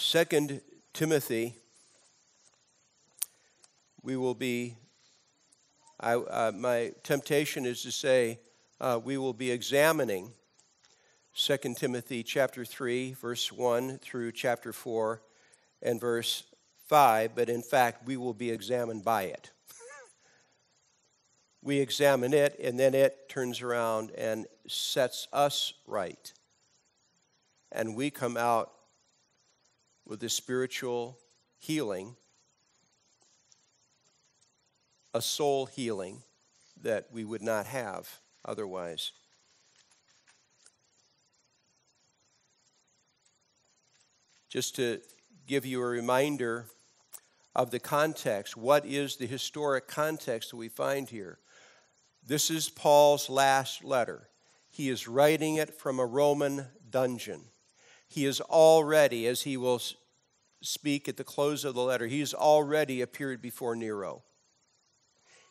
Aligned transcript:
Second 0.00 0.60
Timothy, 0.94 1.56
we 4.00 4.16
will 4.16 4.36
be, 4.36 4.76
I, 5.98 6.14
uh, 6.14 6.52
my 6.54 6.92
temptation 7.02 7.66
is 7.66 7.82
to 7.82 7.90
say, 7.90 8.38
uh, 8.80 9.00
we 9.02 9.18
will 9.18 9.32
be 9.32 9.50
examining 9.50 10.30
2 11.34 11.74
Timothy 11.74 12.22
chapter 12.22 12.64
3, 12.64 13.14
verse 13.14 13.50
1 13.50 13.98
through 13.98 14.30
chapter 14.30 14.72
4 14.72 15.20
and 15.82 16.00
verse 16.00 16.44
5, 16.86 17.34
but 17.34 17.48
in 17.48 17.60
fact, 17.60 18.06
we 18.06 18.16
will 18.16 18.34
be 18.34 18.52
examined 18.52 19.04
by 19.04 19.24
it. 19.24 19.50
we 21.60 21.80
examine 21.80 22.32
it, 22.32 22.56
and 22.62 22.78
then 22.78 22.94
it 22.94 23.28
turns 23.28 23.62
around 23.62 24.12
and 24.12 24.46
sets 24.68 25.26
us 25.32 25.74
right. 25.88 26.32
And 27.72 27.96
we 27.96 28.10
come 28.10 28.36
out 28.36 28.70
with 30.08 30.22
a 30.22 30.28
spiritual 30.28 31.18
healing, 31.58 32.16
a 35.12 35.20
soul 35.20 35.66
healing 35.66 36.22
that 36.82 37.06
we 37.12 37.24
would 37.24 37.42
not 37.42 37.66
have 37.66 38.08
otherwise. 38.44 39.12
Just 44.48 44.76
to 44.76 45.00
give 45.46 45.66
you 45.66 45.82
a 45.82 45.86
reminder 45.86 46.64
of 47.54 47.70
the 47.70 47.78
context, 47.78 48.56
what 48.56 48.86
is 48.86 49.16
the 49.16 49.26
historic 49.26 49.88
context 49.88 50.50
that 50.50 50.56
we 50.56 50.68
find 50.68 51.10
here? 51.10 51.38
This 52.26 52.50
is 52.50 52.70
Paul's 52.70 53.28
last 53.28 53.84
letter. 53.84 54.28
He 54.70 54.88
is 54.88 55.06
writing 55.06 55.56
it 55.56 55.74
from 55.74 55.98
a 55.98 56.06
Roman 56.06 56.66
dungeon. 56.90 57.42
He 58.08 58.24
is 58.24 58.40
already, 58.40 59.26
as 59.26 59.42
he 59.42 59.56
will 59.56 59.80
speak 60.62 61.08
at 61.08 61.16
the 61.16 61.24
close 61.24 61.64
of 61.64 61.74
the 61.74 61.82
letter, 61.82 62.06
he 62.06 62.20
has 62.20 62.34
already 62.34 63.00
appeared 63.00 63.40
before 63.40 63.76
Nero. 63.76 64.22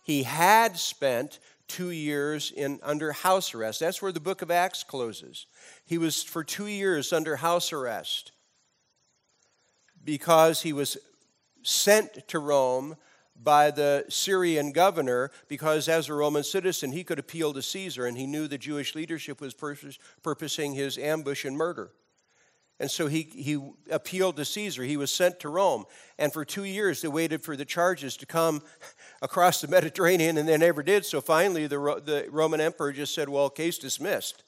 He 0.03 0.23
had 0.23 0.77
spent 0.77 1.39
two 1.67 1.91
years 1.91 2.51
in 2.51 2.79
under 2.81 3.11
house 3.11 3.53
arrest. 3.53 3.79
That's 3.79 4.01
where 4.01 4.11
the 4.11 4.19
book 4.19 4.41
of 4.41 4.49
Acts 4.49 4.83
closes. 4.83 5.45
He 5.85 5.97
was 5.97 6.23
for 6.23 6.43
two 6.43 6.67
years 6.67 7.13
under 7.13 7.35
house 7.37 7.71
arrest 7.73 8.31
because 10.03 10.61
he 10.61 10.73
was 10.73 10.97
sent 11.63 12.27
to 12.29 12.39
Rome 12.39 12.95
by 13.35 13.69
the 13.69 14.05
Syrian 14.07 14.71
governor 14.71 15.29
because, 15.47 15.89
as 15.89 16.09
a 16.09 16.13
Roman 16.13 16.43
citizen, 16.43 16.91
he 16.91 17.03
could 17.03 17.19
appeal 17.19 17.53
to 17.53 17.61
Caesar 17.61 18.05
and 18.05 18.17
he 18.17 18.25
knew 18.25 18.47
the 18.47 18.57
Jewish 18.57 18.95
leadership 18.95 19.41
was 19.41 19.53
purposing 20.23 20.73
his 20.73 20.97
ambush 20.97 21.45
and 21.45 21.57
murder. 21.57 21.91
And 22.79 22.91
so 22.91 23.07
he, 23.07 23.23
he 23.23 23.59
appealed 23.89 24.35
to 24.37 24.45
Caesar. 24.45 24.83
He 24.83 24.97
was 24.97 25.09
sent 25.09 25.39
to 25.39 25.49
Rome. 25.49 25.85
And 26.19 26.31
for 26.31 26.45
two 26.45 26.63
years, 26.63 27.01
they 27.01 27.07
waited 27.07 27.41
for 27.41 27.55
the 27.55 27.65
charges 27.65 28.15
to 28.17 28.27
come 28.27 28.61
across 29.21 29.61
the 29.61 29.67
Mediterranean, 29.67 30.37
and 30.37 30.47
they 30.47 30.57
never 30.57 30.83
did. 30.83 31.03
So 31.03 31.19
finally, 31.19 31.65
the, 31.65 31.77
the 31.77 32.27
Roman 32.29 32.61
emperor 32.61 32.91
just 32.91 33.15
said, 33.15 33.29
Well, 33.29 33.49
case 33.49 33.79
dismissed. 33.79 34.43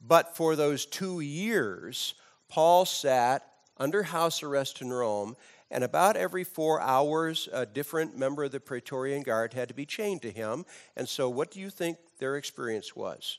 But 0.00 0.36
for 0.36 0.56
those 0.56 0.86
two 0.86 1.20
years, 1.20 2.14
Paul 2.48 2.86
sat 2.86 3.46
under 3.76 4.02
house 4.04 4.42
arrest 4.42 4.80
in 4.80 4.90
Rome, 4.90 5.36
and 5.70 5.84
about 5.84 6.16
every 6.16 6.44
four 6.44 6.80
hours, 6.80 7.48
a 7.52 7.66
different 7.66 8.16
member 8.16 8.44
of 8.44 8.52
the 8.52 8.60
Praetorian 8.60 9.22
Guard 9.22 9.52
had 9.52 9.68
to 9.68 9.74
be 9.74 9.86
chained 9.86 10.22
to 10.22 10.30
him. 10.30 10.64
And 10.96 11.08
so, 11.08 11.28
what 11.28 11.50
do 11.50 11.60
you 11.60 11.70
think 11.70 11.98
their 12.18 12.36
experience 12.36 12.96
was? 12.96 13.38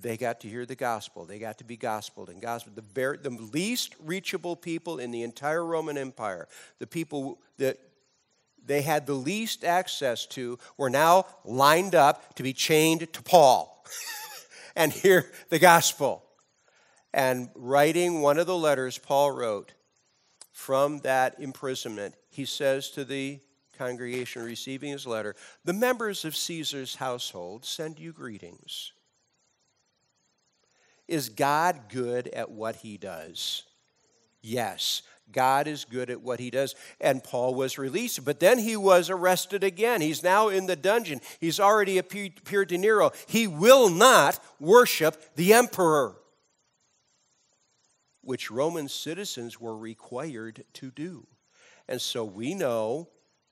They 0.00 0.16
got 0.16 0.40
to 0.40 0.48
hear 0.48 0.66
the 0.66 0.74
gospel. 0.74 1.24
They 1.24 1.38
got 1.38 1.58
to 1.58 1.64
be 1.64 1.76
gospeled 1.76 2.28
and 2.28 2.40
gospel. 2.40 2.72
The, 2.74 2.82
very, 2.82 3.18
the 3.18 3.30
least 3.30 3.94
reachable 4.02 4.56
people 4.56 4.98
in 4.98 5.10
the 5.10 5.22
entire 5.22 5.64
Roman 5.64 5.96
Empire, 5.96 6.48
the 6.78 6.86
people 6.86 7.40
that 7.58 7.78
they 8.66 8.82
had 8.82 9.06
the 9.06 9.14
least 9.14 9.64
access 9.64 10.26
to, 10.26 10.58
were 10.76 10.90
now 10.90 11.26
lined 11.44 11.94
up 11.94 12.34
to 12.34 12.42
be 12.42 12.52
chained 12.52 13.12
to 13.12 13.22
Paul 13.22 13.84
and 14.76 14.92
hear 14.92 15.30
the 15.48 15.58
gospel. 15.58 16.22
And 17.12 17.50
writing 17.54 18.22
one 18.22 18.38
of 18.38 18.46
the 18.46 18.56
letters 18.56 18.98
Paul 18.98 19.30
wrote 19.30 19.72
from 20.50 21.00
that 21.00 21.36
imprisonment, 21.38 22.14
he 22.30 22.44
says 22.44 22.90
to 22.90 23.04
the 23.04 23.38
congregation 23.78 24.42
receiving 24.42 24.90
his 24.90 25.06
letter, 25.06 25.36
The 25.64 25.72
members 25.72 26.24
of 26.24 26.34
Caesar's 26.34 26.96
household 26.96 27.64
send 27.64 27.98
you 27.98 28.12
greetings. 28.12 28.92
Is 31.06 31.28
God 31.28 31.88
good 31.88 32.28
at 32.28 32.50
what 32.50 32.76
he 32.76 32.96
does? 32.96 33.64
Yes. 34.42 35.02
God 35.32 35.66
is 35.66 35.84
good 35.84 36.10
at 36.10 36.20
what 36.20 36.38
he 36.38 36.50
does. 36.50 36.74
And 37.00 37.24
Paul 37.24 37.54
was 37.54 37.78
released, 37.78 38.24
but 38.24 38.40
then 38.40 38.58
he 38.58 38.76
was 38.76 39.08
arrested 39.08 39.64
again. 39.64 40.00
He's 40.00 40.22
now 40.22 40.48
in 40.48 40.66
the 40.66 40.76
dungeon. 40.76 41.20
He's 41.40 41.58
already 41.58 41.96
appeared 41.98 42.68
to 42.68 42.78
Nero. 42.78 43.10
He 43.26 43.46
will 43.46 43.88
not 43.88 44.38
worship 44.60 45.34
the 45.34 45.54
emperor, 45.54 46.16
which 48.20 48.50
Roman 48.50 48.88
citizens 48.88 49.58
were 49.58 49.76
required 49.76 50.64
to 50.74 50.90
do. 50.90 51.26
And 51.88 52.00
so 52.00 52.24
we 52.24 52.54
know 52.54 53.08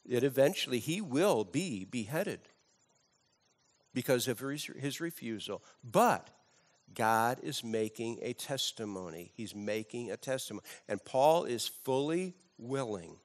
that 0.06 0.24
eventually 0.24 0.78
he 0.78 1.00
will 1.00 1.44
be 1.44 1.84
beheaded 1.84 2.40
because 3.94 4.28
of 4.28 4.40
his 4.40 5.00
refusal. 5.00 5.62
But 5.82 6.28
God 6.94 7.40
is 7.42 7.64
making 7.64 8.18
a 8.22 8.32
testimony. 8.32 9.32
He's 9.34 9.54
making 9.54 10.10
a 10.10 10.16
testimony. 10.16 10.66
And 10.88 11.04
Paul 11.04 11.44
is 11.44 11.66
fully 11.66 12.34
willing 12.58 13.16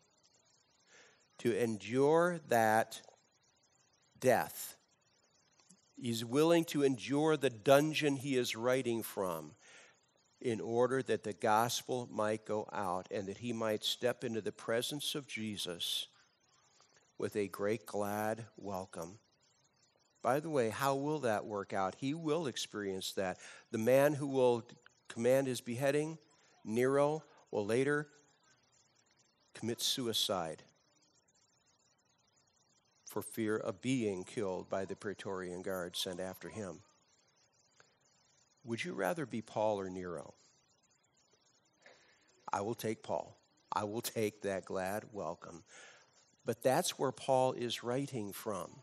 to 1.39 1.57
endure 1.57 2.39
that 2.49 3.01
death. 4.19 4.75
He's 5.95 6.23
willing 6.23 6.65
to 6.65 6.83
endure 6.83 7.37
the 7.37 7.49
dungeon 7.49 8.15
he 8.15 8.35
is 8.35 8.55
writing 8.55 9.03
from 9.03 9.51
in 10.39 10.61
order 10.61 11.01
that 11.01 11.23
the 11.23 11.33
gospel 11.33 12.07
might 12.11 12.45
go 12.45 12.67
out 12.71 13.07
and 13.11 13.27
that 13.27 13.39
he 13.39 13.53
might 13.53 13.83
step 13.83 14.23
into 14.23 14.41
the 14.41 14.51
presence 14.51 15.15
of 15.15 15.27
Jesus 15.27 16.07
with 17.17 17.35
a 17.35 17.47
great 17.47 17.85
glad 17.87 18.45
welcome 18.55 19.17
by 20.21 20.39
the 20.39 20.49
way, 20.49 20.69
how 20.69 20.95
will 20.95 21.19
that 21.19 21.45
work 21.45 21.73
out? 21.73 21.95
He 21.99 22.13
will 22.13 22.47
experience 22.47 23.13
that. 23.13 23.37
The 23.71 23.77
man 23.77 24.13
who 24.13 24.27
will 24.27 24.63
command 25.07 25.47
his 25.47 25.61
beheading, 25.61 26.17
Nero, 26.65 27.23
will 27.51 27.65
later 27.65 28.07
commit 29.53 29.81
suicide 29.81 30.63
for 33.05 33.21
fear 33.21 33.55
of 33.57 33.81
being 33.81 34.23
killed 34.23 34.69
by 34.69 34.85
the 34.85 34.95
Praetorian 34.95 35.61
Guard 35.61 35.95
sent 35.95 36.19
after 36.19 36.49
him. 36.49 36.81
Would 38.65 38.83
you 38.83 38.93
rather 38.93 39.25
be 39.25 39.41
Paul 39.41 39.79
or 39.79 39.89
Nero? 39.89 40.33
I 42.51 42.61
will 42.61 42.75
take 42.75 43.01
Paul. 43.01 43.37
I 43.71 43.85
will 43.85 44.01
take 44.01 44.41
that 44.41 44.65
glad 44.65 45.05
welcome. 45.13 45.63
But 46.45 46.63
that's 46.63 46.99
where 46.99 47.11
Paul 47.11 47.53
is 47.53 47.83
writing 47.83 48.33
from 48.33 48.81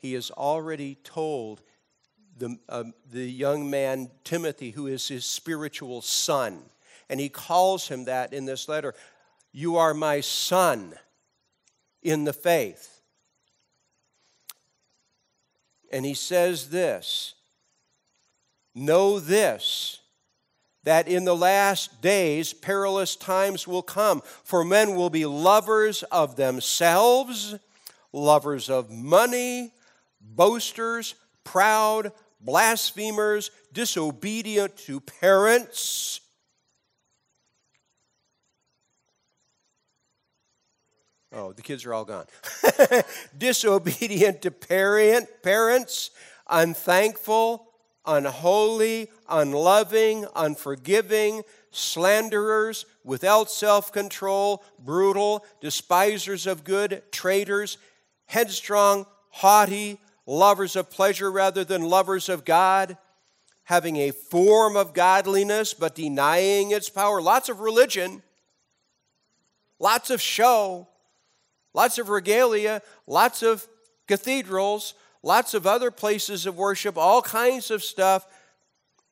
he 0.00 0.14
has 0.14 0.30
already 0.30 0.96
told 1.04 1.60
the, 2.38 2.58
uh, 2.68 2.84
the 3.10 3.30
young 3.30 3.68
man 3.68 4.10
Timothy, 4.24 4.70
who 4.70 4.86
is 4.86 5.06
his 5.06 5.24
spiritual 5.24 6.00
son, 6.02 6.62
and 7.08 7.20
he 7.20 7.28
calls 7.28 7.88
him 7.88 8.04
that 8.04 8.32
in 8.32 8.46
this 8.46 8.68
letter 8.68 8.94
You 9.52 9.76
are 9.76 9.94
my 9.94 10.20
son 10.20 10.94
in 12.02 12.24
the 12.24 12.32
faith. 12.32 13.00
And 15.92 16.06
he 16.06 16.14
says 16.14 16.70
this 16.70 17.34
Know 18.74 19.20
this 19.20 20.00
that 20.84 21.08
in 21.08 21.26
the 21.26 21.36
last 21.36 22.00
days 22.00 22.54
perilous 22.54 23.14
times 23.16 23.68
will 23.68 23.82
come, 23.82 24.22
for 24.44 24.64
men 24.64 24.94
will 24.94 25.10
be 25.10 25.26
lovers 25.26 26.02
of 26.04 26.36
themselves, 26.36 27.54
lovers 28.14 28.70
of 28.70 28.90
money, 28.90 29.74
boasters, 30.20 31.14
proud, 31.44 32.12
blasphemers, 32.40 33.50
disobedient 33.72 34.76
to 34.76 35.00
parents. 35.00 36.20
Oh, 41.32 41.52
the 41.52 41.62
kids 41.62 41.84
are 41.86 41.94
all 41.94 42.04
gone. 42.04 42.26
disobedient 43.38 44.42
to 44.42 44.50
parent, 44.50 45.28
parents, 45.42 46.10
unthankful, 46.48 47.68
unholy, 48.04 49.08
unloving, 49.28 50.26
unforgiving, 50.34 51.42
slanderers, 51.70 52.84
without 53.04 53.50
self 53.50 53.92
control, 53.92 54.64
brutal, 54.78 55.44
despisers 55.60 56.46
of 56.46 56.64
good, 56.64 57.02
traitors, 57.12 57.78
headstrong, 58.26 59.06
haughty, 59.30 60.00
lovers 60.26 60.76
of 60.76 60.90
pleasure 60.90 61.30
rather 61.30 61.64
than 61.64 61.82
lovers 61.82 62.28
of 62.28 62.44
God, 62.44 62.96
having 63.64 63.96
a 63.96 64.10
form 64.10 64.76
of 64.76 64.92
godliness 64.92 65.74
but 65.74 65.94
denying 65.94 66.70
its 66.70 66.88
power. 66.88 67.20
Lots 67.20 67.48
of 67.48 67.60
religion, 67.60 68.22
lots 69.78 70.10
of 70.10 70.20
show, 70.20 70.88
lots 71.74 71.98
of 71.98 72.08
regalia, 72.08 72.82
lots 73.06 73.42
of 73.42 73.66
cathedrals, 74.06 74.94
lots 75.22 75.54
of 75.54 75.66
other 75.66 75.90
places 75.90 76.46
of 76.46 76.56
worship, 76.56 76.96
all 76.96 77.22
kinds 77.22 77.70
of 77.70 77.82
stuff, 77.82 78.26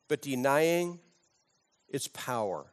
but 0.07 0.21
denying 0.21 0.99
its 1.87 2.07
power. 2.07 2.65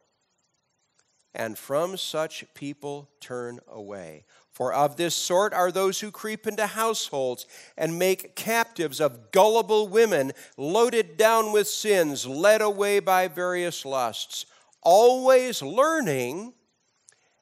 And 1.37 1.55
from 1.55 1.97
such 1.97 2.43
people 2.55 3.09
turn 3.21 3.59
away. 3.71 4.25
For 4.51 4.73
of 4.73 4.97
this 4.97 5.13
sort 5.13 5.53
are 5.53 5.71
those 5.71 5.99
who 5.99 6.09
creep 6.09 6.47
into 6.47 6.65
households 6.65 7.45
and 7.77 7.99
make 7.99 8.35
captives 8.35 8.99
of 8.99 9.31
gullible 9.31 9.87
women, 9.87 10.31
loaded 10.57 11.15
down 11.15 11.51
with 11.51 11.67
sins, 11.67 12.25
led 12.25 12.63
away 12.63 12.99
by 12.99 13.27
various 13.27 13.85
lusts, 13.85 14.47
always 14.81 15.61
learning 15.61 16.53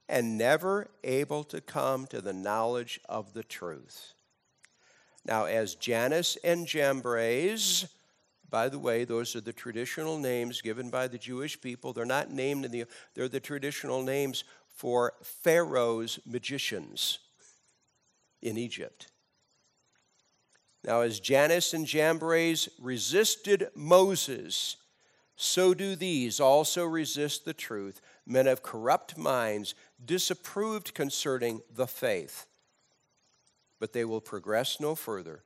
and 0.10 0.38
never 0.38 0.90
able 1.06 1.46
to 1.46 1.62
come 1.62 2.06
to 2.08 2.20
the 2.20 2.34
knowledge 2.34 3.00
of 3.08 3.32
the 3.34 3.44
truth. 3.44 4.14
Now, 5.24 5.46
as 5.46 5.76
Jannes 5.76 6.38
and 6.44 6.68
Jambres, 6.68 7.88
by 8.56 8.70
the 8.70 8.80
way, 8.80 9.04
those 9.04 9.36
are 9.36 9.42
the 9.42 9.52
traditional 9.52 10.18
names 10.18 10.62
given 10.62 10.90
by 10.90 11.10
the 11.10 11.18
Jewish 11.18 11.60
people. 11.60 11.92
They're 11.92 12.06
not 12.06 12.32
named 12.32 12.64
in 12.64 12.72
the, 12.72 12.86
they're 13.14 13.28
the 13.28 13.42
traditional 13.42 14.02
names 14.02 14.46
for 14.70 15.12
Pharaoh's 15.22 16.20
magicians 16.26 17.20
in 18.42 18.58
Egypt. 18.58 19.08
Now, 20.86 21.02
as 21.02 21.20
Jannes 21.20 21.74
and 21.74 21.86
Jambres 21.86 22.70
resisted 22.80 23.68
Moses, 23.76 24.78
so 25.36 25.74
do 25.74 25.98
these 25.98 26.40
also 26.40 26.86
resist 26.86 27.44
the 27.44 27.54
truth. 27.54 28.00
Men 28.26 28.48
of 28.48 28.64
corrupt 28.64 29.18
minds, 29.18 29.76
disapproved 30.06 30.94
concerning 30.94 31.60
the 31.70 31.88
faith. 31.88 32.46
But 33.82 33.92
they 33.92 34.06
will 34.06 34.22
progress 34.22 34.80
no 34.80 34.96
further. 34.96 35.44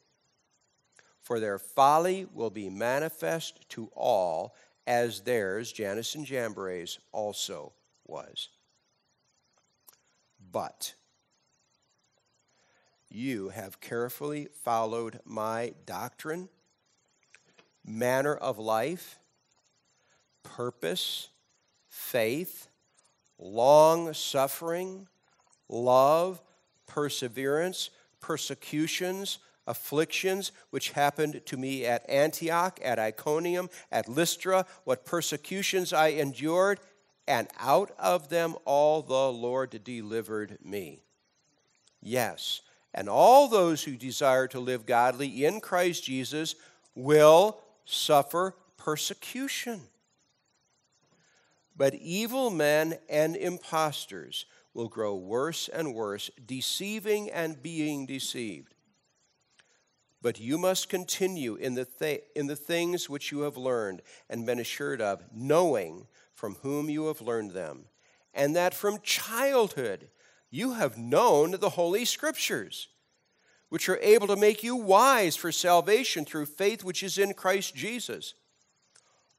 For 1.30 1.40
their 1.40 1.60
folly 1.60 2.26
will 2.34 2.50
be 2.50 2.72
manifest 2.72 3.70
to 3.70 3.92
all, 3.96 4.56
as 4.88 5.22
theirs, 5.22 5.72
Jannes 5.72 6.16
and 6.16 6.26
Jambres, 6.26 6.98
also 7.12 7.72
was. 8.08 8.50
But 10.52 10.96
you 13.10 13.50
have 13.50 13.80
carefully 13.80 14.48
followed 14.64 15.20
my 15.24 15.76
doctrine, 15.86 16.50
manner 17.86 18.34
of 18.36 18.58
life, 18.58 19.20
purpose, 20.42 21.30
faith, 21.90 22.70
long 23.38 24.16
suffering, 24.16 25.08
love, 25.68 26.42
perseverance, 26.88 27.92
persecutions, 28.20 29.38
afflictions 29.70 30.52
which 30.72 30.92
happened 30.92 31.42
to 31.46 31.56
me 31.56 31.86
at 31.86 32.10
Antioch, 32.10 32.80
at 32.84 33.00
Iconium, 33.00 33.70
at 33.92 34.10
Lystra, 34.10 34.66
what 34.84 35.06
persecutions 35.06 35.94
I 35.94 36.08
endured, 36.08 36.80
and 37.28 37.48
out 37.60 37.92
of 38.00 38.30
them 38.30 38.56
all 38.66 39.04
the 39.04 39.32
Lord 39.32 39.82
delivered 39.84 40.58
me. 40.66 41.04
Yes, 42.02 42.62
and 42.94 43.08
all 43.08 43.48
those 43.48 43.84
who 43.84 43.96
desire 43.96 44.48
to 44.48 44.60
live 44.60 44.86
godly 44.86 45.46
in 45.46 45.62
Christ 45.62 46.04
Jesus 46.04 46.56
will 46.96 47.62
suffer 47.86 48.56
persecution. 48.78 49.82
But 51.78 51.94
evil 51.94 52.50
men 52.50 52.98
and 53.08 53.36
impostors 53.36 54.46
will 54.74 54.90
grow 54.90 55.16
worse 55.16 55.68
and 55.68 55.94
worse, 55.94 56.30
deceiving 56.46 57.30
and 57.30 57.62
being 57.62 58.06
deceived. 58.06 58.74
But 60.22 60.40
you 60.40 60.58
must 60.58 60.90
continue 60.90 61.56
in 61.56 61.76
the, 61.76 61.86
th- 61.86 62.24
in 62.36 62.48
the 62.48 62.56
things 62.56 63.10
which 63.10 63.32
you 63.32 63.42
have 63.42 63.56
learned 63.56 64.02
and 64.30 64.46
been 64.46 64.60
assured 64.60 65.02
of, 65.02 65.24
knowing 65.34 66.08
from 66.34 66.56
whom 66.56 66.90
you 66.90 67.08
have 67.08 67.22
learned 67.22 67.52
them, 67.52 67.86
and 68.34 68.56
that 68.56 68.74
from 68.74 69.00
childhood 69.02 70.10
you 70.50 70.74
have 70.74 70.98
known 70.98 71.52
the 71.60 71.70
Holy 71.70 72.06
Scriptures, 72.06 72.90
which 73.70 73.88
are 73.88 74.00
able 74.02 74.28
to 74.28 74.36
make 74.36 74.64
you 74.64 74.76
wise 74.76 75.36
for 75.36 75.52
salvation 75.52 76.26
through 76.26 76.48
faith 76.48 76.84
which 76.84 77.04
is 77.04 77.18
in 77.18 77.34
Christ 77.34 77.76
Jesus. 77.76 78.34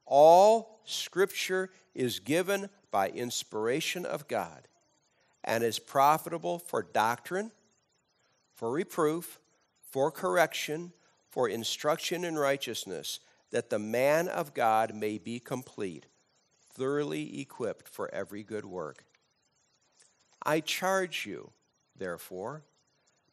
All 0.05 0.79
Scripture 0.85 1.69
is 1.93 2.19
given 2.19 2.69
by 2.91 3.09
inspiration 3.09 4.05
of 4.05 4.27
God 4.27 4.67
and 5.43 5.63
is 5.63 5.79
profitable 5.79 6.59
for 6.59 6.81
doctrine, 6.81 7.51
for 8.53 8.71
reproof, 8.71 9.39
for 9.91 10.11
correction, 10.11 10.93
for 11.29 11.47
instruction 11.47 12.23
in 12.23 12.37
righteousness, 12.37 13.19
that 13.51 13.69
the 13.69 13.79
man 13.79 14.27
of 14.27 14.53
God 14.53 14.95
may 14.95 15.17
be 15.17 15.39
complete 15.39 16.07
thoroughly 16.73 17.41
equipped 17.41 17.87
for 17.87 18.13
every 18.13 18.43
good 18.43 18.65
work. 18.65 19.03
I 20.43 20.61
charge 20.61 21.25
you, 21.25 21.51
therefore, 21.95 22.63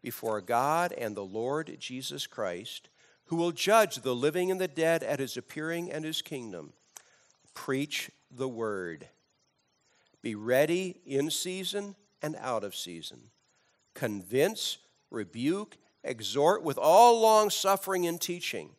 before 0.02 0.40
God 0.40 0.92
and 0.92 1.16
the 1.16 1.24
Lord 1.24 1.76
Jesus 1.78 2.26
Christ, 2.26 2.90
who 3.26 3.36
will 3.36 3.52
judge 3.52 3.96
the 3.96 4.14
living 4.14 4.50
and 4.50 4.60
the 4.60 4.68
dead 4.68 5.02
at 5.02 5.20
his 5.20 5.36
appearing 5.36 5.90
and 5.90 6.04
his 6.04 6.22
kingdom, 6.22 6.72
preach 7.54 8.10
the 8.30 8.48
word. 8.48 9.08
Be 10.22 10.34
ready 10.34 11.00
in 11.06 11.30
season 11.30 11.94
and 12.22 12.36
out 12.40 12.64
of 12.64 12.74
season. 12.74 13.30
Convince, 13.94 14.78
rebuke, 15.10 15.76
exhort 16.08 16.62
with 16.62 16.78
all 16.78 17.20
long 17.20 17.50
suffering 17.50 18.06
and 18.06 18.20
teaching. 18.20 18.70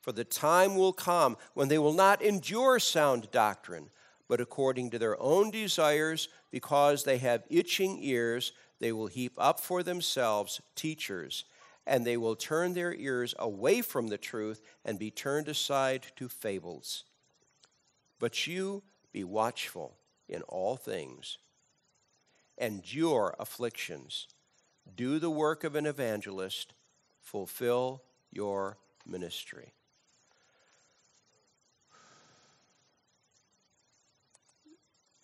For 0.00 0.12
the 0.12 0.24
time 0.24 0.76
will 0.76 0.92
come 0.92 1.36
when 1.54 1.68
they 1.68 1.78
will 1.78 1.92
not 1.92 2.22
endure 2.22 2.78
sound 2.78 3.30
doctrine, 3.30 3.90
but 4.28 4.40
according 4.40 4.90
to 4.90 4.98
their 4.98 5.20
own 5.20 5.50
desires, 5.50 6.28
because 6.50 7.04
they 7.04 7.18
have 7.18 7.44
itching 7.48 7.98
ears, 8.02 8.52
they 8.80 8.92
will 8.92 9.06
heap 9.06 9.32
up 9.38 9.60
for 9.60 9.82
themselves 9.82 10.60
teachers, 10.74 11.44
and 11.86 12.04
they 12.04 12.16
will 12.16 12.34
turn 12.34 12.74
their 12.74 12.94
ears 12.94 13.34
away 13.38 13.80
from 13.80 14.08
the 14.08 14.18
truth 14.18 14.60
and 14.84 14.98
be 14.98 15.10
turned 15.10 15.48
aside 15.48 16.06
to 16.16 16.28
fables. 16.28 17.04
But 18.18 18.46
you 18.46 18.82
be 19.12 19.24
watchful 19.24 19.96
in 20.28 20.42
all 20.42 20.76
things, 20.76 21.38
endure 22.58 23.36
afflictions, 23.38 24.26
do 24.96 25.18
the 25.18 25.30
work 25.30 25.64
of 25.64 25.74
an 25.74 25.86
evangelist, 25.86 26.74
fulfill 27.20 28.02
your 28.30 28.78
ministry. 29.06 29.72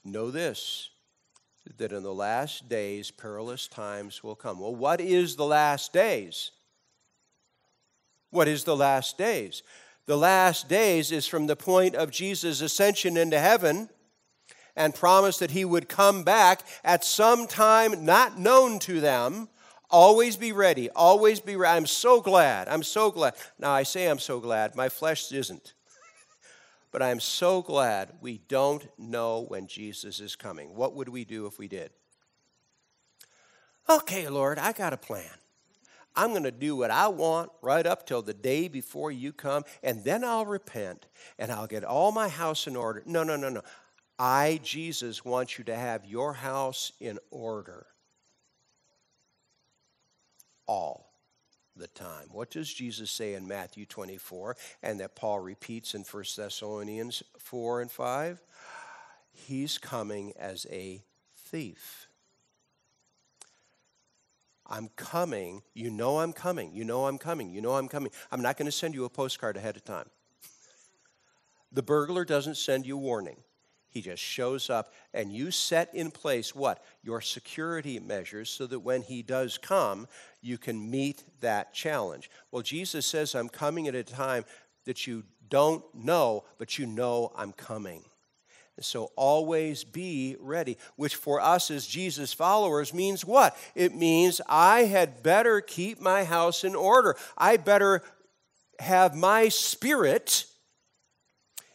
Know 0.04 0.30
this 0.30 0.90
that 1.76 1.92
in 1.92 2.02
the 2.02 2.14
last 2.14 2.68
days 2.68 3.10
perilous 3.10 3.68
times 3.68 4.24
will 4.24 4.34
come. 4.34 4.58
Well, 4.58 4.74
what 4.74 5.00
is 5.00 5.36
the 5.36 5.44
last 5.44 5.92
days? 5.92 6.50
What 8.30 8.48
is 8.48 8.64
the 8.64 8.76
last 8.76 9.18
days? 9.18 9.62
The 10.06 10.16
last 10.16 10.68
days 10.68 11.12
is 11.12 11.26
from 11.26 11.46
the 11.46 11.56
point 11.56 11.94
of 11.94 12.10
Jesus' 12.10 12.62
ascension 12.62 13.18
into 13.18 13.38
heaven 13.38 13.90
and 14.78 14.94
promised 14.94 15.40
that 15.40 15.50
he 15.50 15.64
would 15.64 15.88
come 15.88 16.22
back 16.22 16.62
at 16.84 17.04
some 17.04 17.46
time 17.48 18.04
not 18.04 18.38
known 18.38 18.78
to 18.78 19.00
them. 19.00 19.48
Always 19.90 20.36
be 20.36 20.52
ready. 20.52 20.88
Always 20.90 21.40
be 21.40 21.56
ready. 21.56 21.76
I'm 21.76 21.86
so 21.86 22.20
glad. 22.20 22.68
I'm 22.68 22.84
so 22.84 23.10
glad. 23.10 23.34
Now, 23.58 23.72
I 23.72 23.82
say 23.82 24.06
I'm 24.06 24.20
so 24.20 24.38
glad. 24.38 24.76
My 24.76 24.88
flesh 24.88 25.32
isn't. 25.32 25.74
But 26.92 27.02
I'm 27.02 27.20
so 27.20 27.60
glad 27.60 28.12
we 28.20 28.38
don't 28.48 28.86
know 28.96 29.44
when 29.48 29.66
Jesus 29.66 30.20
is 30.20 30.36
coming. 30.36 30.74
What 30.74 30.94
would 30.94 31.08
we 31.08 31.24
do 31.24 31.46
if 31.46 31.58
we 31.58 31.68
did? 31.68 31.90
Okay, 33.90 34.28
Lord, 34.28 34.58
I 34.58 34.72
got 34.72 34.92
a 34.92 34.98
plan. 34.98 35.24
I'm 36.14 36.30
going 36.30 36.44
to 36.44 36.50
do 36.50 36.76
what 36.76 36.90
I 36.90 37.08
want 37.08 37.50
right 37.62 37.86
up 37.86 38.06
till 38.06 38.22
the 38.22 38.34
day 38.34 38.68
before 38.68 39.10
you 39.10 39.32
come, 39.32 39.64
and 39.82 40.04
then 40.04 40.24
I'll 40.24 40.46
repent 40.46 41.06
and 41.38 41.50
I'll 41.50 41.66
get 41.66 41.84
all 41.84 42.12
my 42.12 42.28
house 42.28 42.66
in 42.66 42.76
order. 42.76 43.02
No, 43.06 43.22
no, 43.22 43.36
no, 43.36 43.48
no. 43.48 43.62
I, 44.18 44.60
Jesus, 44.62 45.24
want 45.24 45.58
you 45.58 45.64
to 45.64 45.76
have 45.76 46.04
your 46.04 46.32
house 46.32 46.92
in 47.00 47.18
order. 47.30 47.86
All 50.66 51.08
the 51.76 51.86
time. 51.88 52.26
What 52.30 52.50
does 52.50 52.72
Jesus 52.72 53.10
say 53.10 53.34
in 53.34 53.46
Matthew 53.46 53.86
24 53.86 54.56
and 54.82 55.00
that 55.00 55.14
Paul 55.14 55.40
repeats 55.40 55.94
in 55.94 56.02
1 56.02 56.24
Thessalonians 56.36 57.22
4 57.38 57.82
and 57.82 57.90
5? 57.90 58.42
He's 59.30 59.78
coming 59.78 60.32
as 60.36 60.66
a 60.70 61.02
thief. 61.36 62.08
I'm 64.66 64.90
coming. 64.96 65.62
You 65.72 65.90
know 65.90 66.18
I'm 66.18 66.32
coming. 66.32 66.72
You 66.74 66.84
know 66.84 67.06
I'm 67.06 67.16
coming. 67.18 67.50
You 67.50 67.62
know 67.62 67.76
I'm 67.76 67.88
coming. 67.88 68.10
I'm 68.30 68.42
not 68.42 68.56
going 68.58 68.66
to 68.66 68.72
send 68.72 68.94
you 68.94 69.04
a 69.04 69.08
postcard 69.08 69.56
ahead 69.56 69.76
of 69.76 69.84
time. 69.84 70.10
The 71.72 71.82
burglar 71.82 72.24
doesn't 72.24 72.56
send 72.56 72.86
you 72.86 72.98
warning. 72.98 73.36
He 73.90 74.02
just 74.02 74.22
shows 74.22 74.68
up, 74.68 74.92
and 75.14 75.32
you 75.32 75.50
set 75.50 75.94
in 75.94 76.10
place 76.10 76.54
what? 76.54 76.84
Your 77.02 77.20
security 77.20 77.98
measures 77.98 78.50
so 78.50 78.66
that 78.66 78.80
when 78.80 79.02
he 79.02 79.22
does 79.22 79.56
come, 79.56 80.06
you 80.42 80.58
can 80.58 80.90
meet 80.90 81.24
that 81.40 81.72
challenge. 81.72 82.30
Well, 82.50 82.62
Jesus 82.62 83.06
says, 83.06 83.34
I'm 83.34 83.48
coming 83.48 83.88
at 83.88 83.94
a 83.94 84.04
time 84.04 84.44
that 84.84 85.06
you 85.06 85.24
don't 85.48 85.82
know, 85.94 86.44
but 86.58 86.78
you 86.78 86.86
know 86.86 87.32
I'm 87.34 87.52
coming. 87.52 88.04
So 88.80 89.10
always 89.16 89.82
be 89.82 90.36
ready, 90.38 90.78
which 90.96 91.16
for 91.16 91.40
us 91.40 91.70
as 91.70 91.86
Jesus 91.86 92.32
followers 92.32 92.94
means 92.94 93.24
what? 93.24 93.56
It 93.74 93.94
means 93.94 94.40
I 94.48 94.84
had 94.84 95.22
better 95.22 95.60
keep 95.60 96.00
my 96.00 96.24
house 96.24 96.62
in 96.62 96.76
order. 96.76 97.16
I 97.36 97.56
better 97.56 98.02
have 98.78 99.16
my 99.16 99.48
spirit 99.48 100.46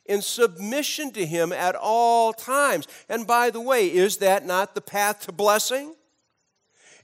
in 0.06 0.22
submission 0.22 1.12
to 1.12 1.26
Him 1.26 1.52
at 1.52 1.76
all 1.76 2.34
times. 2.34 2.88
And 3.10 3.26
by 3.26 3.50
the 3.50 3.62
way, 3.62 3.88
is 3.88 4.18
that 4.18 4.46
not 4.46 4.76
the 4.76 4.82
path 4.82 5.22
to 5.22 5.32
blessing? 5.32 5.96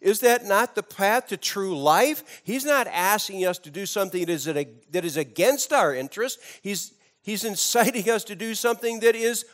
Is 0.01 0.21
that 0.21 0.45
not 0.45 0.75
the 0.75 0.83
path 0.83 1.27
to 1.27 1.37
true 1.37 1.77
life? 1.77 2.41
He's 2.43 2.65
not 2.65 2.87
asking 2.87 3.45
us 3.45 3.57
to 3.59 3.69
do 3.69 3.85
something 3.85 4.25
that 4.25 4.31
is, 4.31 4.45
that 4.45 5.05
is 5.05 5.17
against 5.17 5.73
our 5.73 5.93
interest. 5.93 6.39
He's, 6.61 6.93
he's 7.21 7.43
inciting 7.43 8.09
us 8.09 8.23
to 8.25 8.35
do 8.35 8.55
something 8.55 9.01
that 9.01 9.15
is 9.15 9.45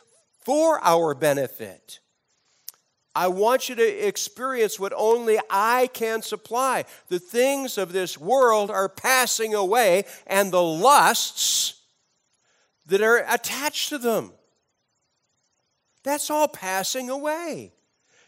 for 0.44 0.80
our 0.84 1.16
benefit. 1.16 2.00
I 3.16 3.30
want 3.30 3.70
you 3.70 3.76
to 3.76 4.08
experience 4.08 4.80
what 4.80 4.94
only 4.96 5.40
I 5.50 5.88
can 5.94 6.22
supply. 6.22 6.84
The 7.08 7.18
things 7.18 7.78
of 7.78 7.94
this 7.94 8.18
world 8.18 8.70
are 8.70 8.90
passing 8.90 9.56
away, 9.56 10.04
and 10.28 10.52
the 10.52 10.62
lusts 10.62 11.82
that 12.86 13.02
are 13.02 13.26
attached 13.30 13.90
to 13.90 13.98
them. 13.98 14.32
That's 16.04 16.30
all 16.30 16.48
passing 16.48 17.10
away. 17.10 17.74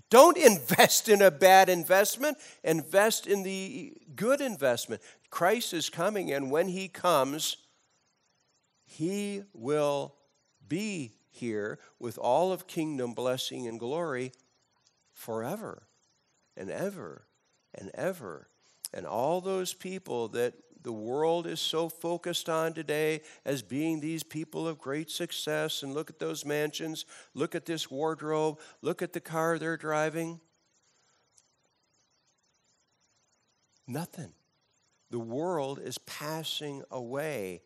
Don't 0.09 0.37
invest 0.37 1.09
in 1.09 1.21
a 1.21 1.31
bad 1.31 1.67
investment, 1.69 2.37
invest 2.63 3.27
in 3.27 3.43
the 3.43 3.93
good 4.15 4.41
investment. 4.41 5.01
Christ 5.29 5.73
is 5.73 5.89
coming, 5.89 6.31
and 6.31 6.49
when 6.49 6.69
he 6.69 6.87
comes, 6.87 7.57
he 8.85 9.43
will 9.53 10.15
be 10.67 11.13
here 11.29 11.77
with 11.99 12.17
all 12.17 12.51
of 12.51 12.67
kingdom 12.67 13.13
blessing 13.13 13.67
and 13.67 13.79
glory 13.79 14.31
forever 15.13 15.83
and 16.55 16.71
ever 16.71 17.27
and 17.75 17.91
ever. 17.93 18.47
And 18.93 19.05
all 19.05 19.41
those 19.41 19.73
people 19.73 20.29
that 20.29 20.53
the 20.87 20.93
world 20.93 21.47
is 21.47 21.59
so 21.59 21.89
focused 21.89 22.47
on 22.47 22.71
today 22.71 23.19
as 23.43 23.61
being 23.61 23.99
these 23.99 24.23
people 24.23 24.69
of 24.69 24.79
great 24.79 25.11
success. 25.11 25.83
And 25.83 25.93
look 25.93 26.09
at 26.09 26.17
those 26.17 26.45
mansions, 26.45 27.03
look 27.33 27.55
at 27.55 27.65
this 27.65 27.91
wardrobe, 27.91 28.57
look 28.81 29.01
at 29.01 29.11
the 29.11 29.19
car 29.19 29.59
they're 29.59 29.75
driving. 29.75 30.39
Nothing. 33.85 34.31
The 35.11 35.19
world 35.19 35.81
is 35.83 35.97
passing 35.97 36.83
away. 36.89 37.63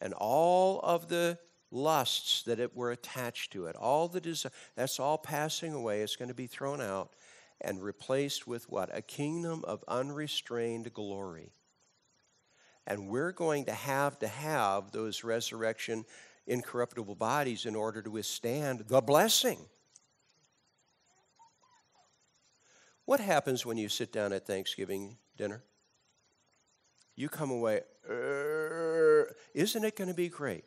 And 0.00 0.14
all 0.14 0.80
of 0.80 1.08
the 1.10 1.38
lusts 1.70 2.42
that 2.44 2.58
it 2.58 2.74
were 2.74 2.90
attached 2.90 3.52
to 3.52 3.66
it, 3.66 3.76
all 3.76 4.08
the 4.08 4.22
desire, 4.22 4.50
that's 4.76 4.98
all 4.98 5.18
passing 5.18 5.74
away. 5.74 6.00
It's 6.00 6.16
going 6.16 6.28
to 6.28 6.34
be 6.34 6.46
thrown 6.46 6.80
out 6.80 7.12
and 7.64 7.82
replaced 7.82 8.46
with 8.46 8.70
what? 8.70 8.96
A 8.96 9.02
kingdom 9.02 9.64
of 9.64 9.82
unrestrained 9.88 10.92
glory. 10.92 11.52
And 12.86 13.08
we're 13.08 13.32
going 13.32 13.64
to 13.64 13.72
have 13.72 14.18
to 14.18 14.28
have 14.28 14.92
those 14.92 15.24
resurrection, 15.24 16.04
incorruptible 16.46 17.14
bodies 17.14 17.64
in 17.64 17.74
order 17.74 18.02
to 18.02 18.10
withstand 18.10 18.84
the 18.88 19.00
blessing. 19.00 19.58
What 23.06 23.20
happens 23.20 23.66
when 23.66 23.78
you 23.78 23.88
sit 23.88 24.12
down 24.12 24.32
at 24.32 24.46
Thanksgiving 24.46 25.16
dinner? 25.36 25.62
You 27.16 27.28
come 27.28 27.50
away, 27.50 27.80
isn't 29.54 29.84
it 29.84 29.96
going 29.96 30.08
to 30.08 30.14
be 30.14 30.28
great? 30.28 30.64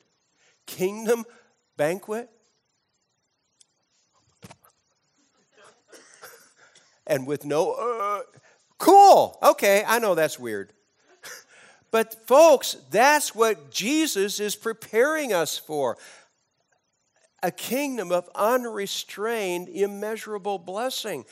Kingdom 0.66 1.26
banquet, 1.76 2.30
and 7.08 7.26
with 7.26 7.46
no, 7.46 7.72
uh, 7.72 8.22
cool, 8.78 9.40
okay, 9.42 9.84
I 9.88 10.00
know 10.00 10.14
that's 10.14 10.38
weird. 10.38 10.74
but 11.92 12.28
folks, 12.28 12.78
that's 12.92 13.34
what 13.34 13.72
Jesus 13.72 14.40
is 14.40 14.56
preparing 14.56 15.34
us 15.34 15.58
for 15.58 15.98
a 17.42 17.52
kingdom 17.52 18.12
of 18.12 18.30
unrestrained, 18.36 19.70
immeasurable 19.70 20.60
blessing. 20.60 21.26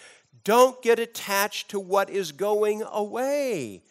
Don't 0.43 0.81
get 0.81 0.99
attached 0.99 1.69
to 1.69 1.79
what 1.79 2.09
is 2.09 2.31
going 2.31 2.83
away. 2.91 3.83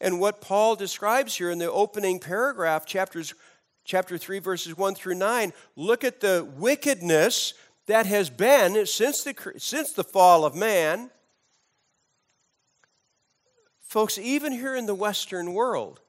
And 0.00 0.18
what 0.18 0.40
Paul 0.40 0.76
describes 0.76 1.36
here 1.36 1.50
in 1.50 1.58
the 1.58 1.70
opening 1.70 2.18
paragraph, 2.18 2.86
chapters, 2.86 3.34
chapter 3.84 4.16
3, 4.16 4.38
verses 4.38 4.76
1 4.76 4.94
through 4.94 5.16
9, 5.16 5.52
look 5.76 6.02
at 6.02 6.20
the 6.20 6.48
wickedness 6.56 7.52
that 7.86 8.06
has 8.06 8.30
been 8.30 8.86
since 8.86 9.22
the, 9.22 9.34
since 9.58 9.92
the 9.92 10.04
fall 10.04 10.44
of 10.44 10.54
man 10.54 11.10
Folks, 13.90 14.18
even 14.18 14.52
here 14.52 14.76
in 14.76 14.86
the 14.86 14.94
Western 14.94 15.52
world, 15.52 16.00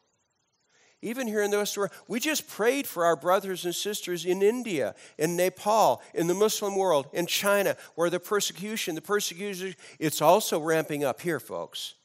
even 1.01 1.25
here 1.25 1.41
in 1.41 1.49
the 1.49 1.57
Western 1.57 1.81
world, 1.81 1.93
we 2.07 2.19
just 2.19 2.47
prayed 2.47 2.85
for 2.85 3.05
our 3.05 3.15
brothers 3.15 3.65
and 3.65 3.73
sisters 3.73 4.23
in 4.23 4.43
India, 4.43 4.93
in 5.17 5.35
Nepal, 5.35 6.03
in 6.13 6.27
the 6.27 6.35
Muslim 6.35 6.75
world, 6.75 7.07
in 7.11 7.25
China, 7.25 7.75
where 7.95 8.11
the 8.11 8.19
persecution, 8.19 8.93
the 8.93 9.01
persecution, 9.01 9.73
it's 9.97 10.21
also 10.21 10.59
ramping 10.59 11.03
up 11.03 11.21
here, 11.21 11.39
folks. 11.39 11.95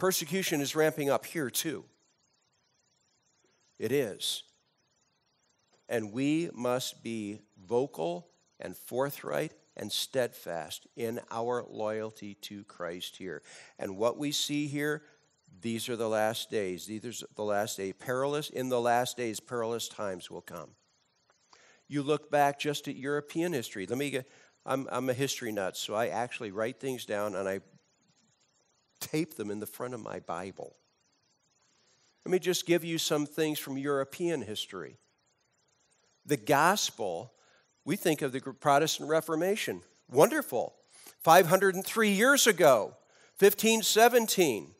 Persecution 0.00 0.60
is 0.60 0.74
ramping 0.74 1.08
up 1.08 1.24
here 1.24 1.48
too. 1.48 1.84
It 3.78 3.92
is. 3.92 4.42
And 5.88 6.12
we 6.12 6.50
must 6.52 7.04
be 7.04 7.42
vocal 7.64 8.26
and 8.58 8.76
forthright 8.76 9.52
and 9.76 9.92
steadfast 9.92 10.86
in 10.96 11.20
our 11.30 11.64
loyalty 11.68 12.34
to 12.34 12.64
Christ 12.64 13.16
here. 13.16 13.42
And 13.78 13.96
what 13.96 14.18
we 14.18 14.32
see 14.32 14.66
here, 14.66 15.02
these 15.60 15.88
are 15.88 15.96
the 15.96 16.08
last 16.08 16.50
days. 16.50 16.86
These 16.86 17.22
are 17.22 17.26
the 17.34 17.44
last 17.44 17.76
day. 17.76 17.92
Perilous, 17.92 18.50
in 18.50 18.68
the 18.68 18.80
last 18.80 19.16
days, 19.16 19.40
perilous 19.40 19.88
times 19.88 20.30
will 20.30 20.42
come. 20.42 20.70
You 21.88 22.02
look 22.02 22.30
back 22.30 22.58
just 22.58 22.88
at 22.88 22.96
European 22.96 23.52
history. 23.52 23.86
Let 23.86 23.98
me 23.98 24.10
get, 24.10 24.28
I'm, 24.64 24.88
I'm 24.90 25.08
a 25.08 25.14
history 25.14 25.52
nut, 25.52 25.76
so 25.76 25.94
I 25.94 26.08
actually 26.08 26.50
write 26.50 26.80
things 26.80 27.04
down 27.04 27.34
and 27.34 27.48
I 27.48 27.60
tape 29.00 29.36
them 29.36 29.50
in 29.50 29.60
the 29.60 29.66
front 29.66 29.94
of 29.94 30.00
my 30.00 30.20
Bible. 30.20 30.76
Let 32.24 32.32
me 32.32 32.38
just 32.40 32.66
give 32.66 32.82
you 32.82 32.98
some 32.98 33.24
things 33.24 33.58
from 33.58 33.78
European 33.78 34.42
history. 34.42 34.98
The 36.24 36.36
gospel 36.36 37.32
we 37.86 37.96
think 37.96 38.20
of 38.20 38.32
the 38.32 38.40
Protestant 38.40 39.08
Reformation. 39.08 39.80
Wonderful. 40.10 40.74
503 41.22 42.10
years 42.10 42.46
ago, 42.46 42.96
1517, 43.38 44.74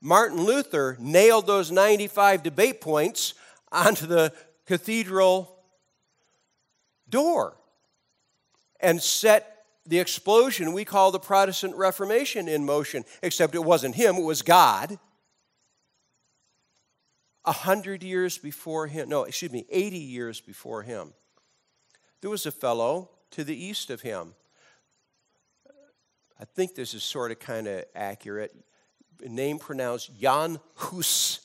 Martin 0.00 0.42
Luther 0.42 0.96
nailed 0.98 1.46
those 1.46 1.70
95 1.70 2.42
debate 2.42 2.80
points 2.80 3.34
onto 3.70 4.06
the 4.06 4.32
cathedral 4.64 5.54
door 7.08 7.56
and 8.80 9.02
set 9.02 9.64
the 9.84 9.98
explosion 9.98 10.72
we 10.72 10.84
call 10.84 11.12
the 11.12 11.18
Protestant 11.18 11.76
Reformation 11.76 12.48
in 12.48 12.64
motion, 12.64 13.04
except 13.22 13.54
it 13.54 13.64
wasn't 13.64 13.94
him, 13.94 14.16
it 14.16 14.24
was 14.24 14.42
God. 14.42 14.98
A 17.44 17.52
hundred 17.52 18.02
years 18.02 18.38
before 18.38 18.86
him, 18.86 19.08
no, 19.10 19.24
excuse 19.24 19.52
me, 19.52 19.66
80 19.70 19.98
years 19.98 20.40
before 20.40 20.82
him. 20.82 21.12
There 22.20 22.30
was 22.30 22.46
a 22.46 22.52
fellow 22.52 23.10
to 23.32 23.44
the 23.44 23.56
east 23.56 23.90
of 23.90 24.02
him. 24.02 24.34
I 26.38 26.44
think 26.44 26.74
this 26.74 26.94
is 26.94 27.02
sort 27.02 27.30
of 27.30 27.38
kind 27.38 27.66
of 27.66 27.84
accurate. 27.94 28.54
Name 29.20 29.58
pronounced 29.58 30.18
Jan 30.18 30.60
Hus. 30.74 31.40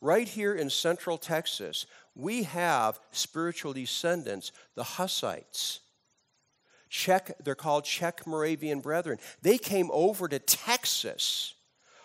Right 0.00 0.26
here 0.26 0.54
in 0.54 0.70
central 0.70 1.18
Texas, 1.18 1.84
we 2.14 2.44
have 2.44 2.98
spiritual 3.10 3.74
descendants, 3.74 4.52
the 4.74 4.82
Hussites. 4.82 5.80
Czech, 6.88 7.32
they're 7.44 7.54
called 7.54 7.84
Czech 7.84 8.26
Moravian 8.26 8.80
Brethren. 8.80 9.18
They 9.42 9.58
came 9.58 9.90
over 9.92 10.26
to 10.26 10.38
Texas 10.38 11.54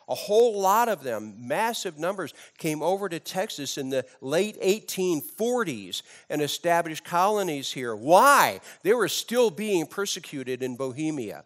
a 0.07 0.15
whole 0.15 0.59
lot 0.59 0.87
of 0.87 1.03
them, 1.03 1.35
massive 1.47 1.97
numbers, 1.97 2.33
came 2.57 2.81
over 2.83 3.09
to 3.09 3.19
Texas 3.19 3.77
in 3.77 3.89
the 3.89 4.05
late 4.21 4.61
1840s 4.61 6.03
and 6.29 6.41
established 6.41 7.03
colonies 7.03 7.71
here. 7.71 7.95
Why? 7.95 8.59
They 8.83 8.93
were 8.93 9.09
still 9.09 9.49
being 9.49 9.87
persecuted 9.87 10.61
in 10.61 10.75
Bohemia 10.75 11.43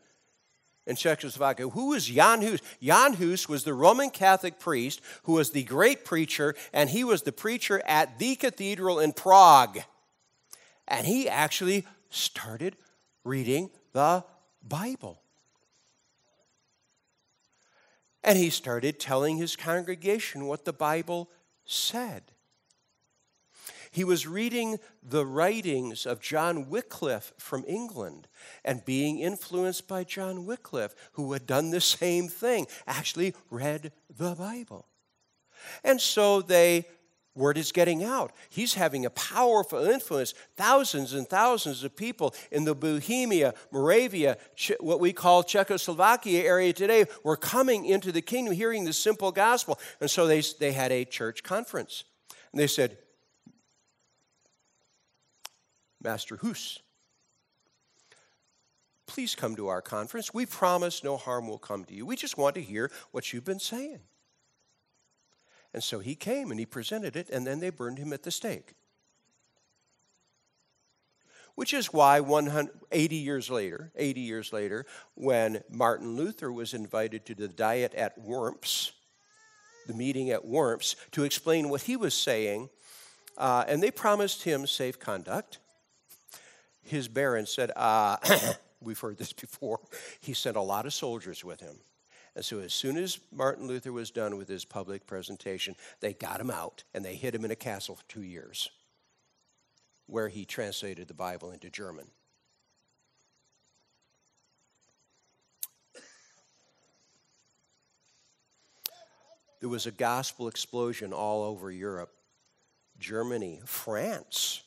in 0.89 0.95
Czechoslovakia. 0.95 1.69
Who 1.69 1.89
was 1.89 2.07
Jan 2.07 2.41
Hus? 2.41 2.61
Jan 2.81 3.13
Hus 3.13 3.47
was 3.47 3.63
the 3.63 3.73
Roman 3.73 4.09
Catholic 4.09 4.59
priest 4.59 5.01
who 5.23 5.33
was 5.33 5.51
the 5.51 5.63
great 5.63 6.03
preacher, 6.03 6.55
and 6.73 6.89
he 6.89 7.03
was 7.03 7.21
the 7.21 7.31
preacher 7.31 7.81
at 7.85 8.19
the 8.19 8.35
cathedral 8.35 8.99
in 8.99 9.13
Prague. 9.13 9.79
And 10.87 11.05
he 11.05 11.29
actually 11.29 11.85
started 12.09 12.75
reading 13.23 13.69
the 13.93 14.23
Bible. 14.67 15.21
And 18.29 18.37
he 18.37 18.51
started 18.51 18.99
telling 18.99 19.37
his 19.37 19.55
congregation 19.55 20.45
what 20.45 20.63
the 20.63 20.71
Bible 20.71 21.31
said. 21.65 22.21
He 23.89 24.03
was 24.03 24.27
reading 24.27 24.77
the 25.01 25.25
writings 25.25 26.05
of 26.05 26.21
John 26.21 26.69
Wycliffe 26.69 27.33
from 27.39 27.65
England 27.67 28.27
and 28.63 28.85
being 28.85 29.17
influenced 29.17 29.87
by 29.87 30.03
John 30.03 30.45
Wycliffe, 30.45 30.93
who 31.13 31.33
had 31.33 31.47
done 31.47 31.71
the 31.71 31.81
same 31.81 32.27
thing, 32.27 32.67
actually 32.85 33.33
read 33.49 33.93
the 34.15 34.35
Bible. 34.35 34.85
And 35.83 35.99
so 35.99 36.43
they 36.43 36.85
word 37.39 37.57
is 37.57 37.71
getting 37.71 38.03
out. 38.03 38.31
He's 38.49 38.75
having 38.75 39.05
a 39.05 39.09
powerful 39.09 39.83
influence. 39.85 40.33
Thousands 40.55 41.13
and 41.13 41.27
thousands 41.27 41.83
of 41.83 41.95
people 41.95 42.35
in 42.51 42.65
the 42.65 42.75
Bohemia, 42.75 43.53
Moravia, 43.71 44.37
what 44.79 44.99
we 44.99 45.13
call 45.13 45.41
Czechoslovakia 45.41 46.43
area 46.43 46.73
today 46.73 47.05
were 47.23 47.37
coming 47.37 47.85
into 47.85 48.11
the 48.11 48.21
kingdom 48.21 48.53
hearing 48.53 48.83
the 48.83 48.93
simple 48.93 49.31
gospel. 49.31 49.79
And 50.01 50.11
so 50.11 50.27
they, 50.27 50.41
they 50.59 50.73
had 50.73 50.91
a 50.91 51.05
church 51.05 51.41
conference. 51.41 52.03
And 52.51 52.59
they 52.59 52.67
said, 52.67 52.97
Master 56.01 56.37
Hus, 56.37 56.79
please 59.07 59.35
come 59.35 59.55
to 59.55 59.67
our 59.67 59.81
conference. 59.81 60.33
We 60.33 60.45
promise 60.45 61.03
no 61.03 61.17
harm 61.17 61.47
will 61.47 61.57
come 61.57 61.83
to 61.85 61.93
you. 61.93 62.05
We 62.05 62.15
just 62.15 62.37
want 62.37 62.55
to 62.55 62.61
hear 62.61 62.91
what 63.11 63.33
you've 63.33 63.45
been 63.45 63.59
saying. 63.59 63.99
And 65.73 65.83
so 65.83 65.99
he 65.99 66.15
came 66.15 66.51
and 66.51 66.59
he 66.59 66.65
presented 66.65 67.15
it, 67.15 67.29
and 67.29 67.45
then 67.45 67.59
they 67.59 67.69
burned 67.69 67.99
him 67.99 68.13
at 68.13 68.23
the 68.23 68.31
stake. 68.31 68.73
Which 71.55 71.73
is 71.73 71.93
why 71.93 72.21
180 72.21 73.15
years 73.15 73.49
later, 73.49 73.91
80 73.95 74.21
years 74.21 74.53
later, 74.53 74.85
when 75.15 75.61
Martin 75.69 76.15
Luther 76.15 76.51
was 76.51 76.73
invited 76.73 77.25
to 77.25 77.35
the 77.35 77.47
diet 77.47 77.93
at 77.93 78.17
Worms, 78.17 78.93
the 79.87 79.93
meeting 79.93 80.29
at 80.29 80.45
Worms, 80.45 80.95
to 81.11 81.23
explain 81.23 81.69
what 81.69 81.81
he 81.81 81.97
was 81.97 82.13
saying, 82.13 82.69
uh, 83.37 83.65
and 83.67 83.83
they 83.83 83.91
promised 83.91 84.43
him 84.43 84.65
safe 84.65 84.99
conduct 84.99 85.59
his 86.89 87.07
baron 87.07 87.45
said, 87.45 87.71
uh, 87.75 88.17
we've 88.81 88.99
heard 88.99 89.17
this 89.17 89.33
before, 89.33 89.79
he 90.19 90.33
sent 90.33 90.57
a 90.57 90.61
lot 90.61 90.85
of 90.85 90.93
soldiers 90.93 91.45
with 91.45 91.61
him. 91.61 91.77
And 92.39 92.45
so, 92.45 92.59
as 92.59 92.71
soon 92.71 92.95
as 92.95 93.19
Martin 93.33 93.67
Luther 93.67 93.91
was 93.91 94.11
done 94.11 94.37
with 94.37 94.47
his 94.47 94.63
public 94.63 95.05
presentation, 95.05 95.75
they 95.99 96.13
got 96.13 96.39
him 96.39 96.49
out 96.49 96.85
and 96.93 97.03
they 97.03 97.15
hid 97.15 97.35
him 97.35 97.43
in 97.43 97.51
a 97.51 97.55
castle 97.57 97.95
for 97.95 98.03
two 98.07 98.21
years, 98.21 98.69
where 100.05 100.29
he 100.29 100.45
translated 100.45 101.09
the 101.09 101.13
Bible 101.13 101.51
into 101.51 101.69
German. 101.69 102.05
There 109.59 109.67
was 109.67 109.85
a 109.85 109.91
gospel 109.91 110.47
explosion 110.47 111.11
all 111.11 111.43
over 111.43 111.69
Europe, 111.69 112.13
Germany, 112.99 113.59
France 113.65 114.61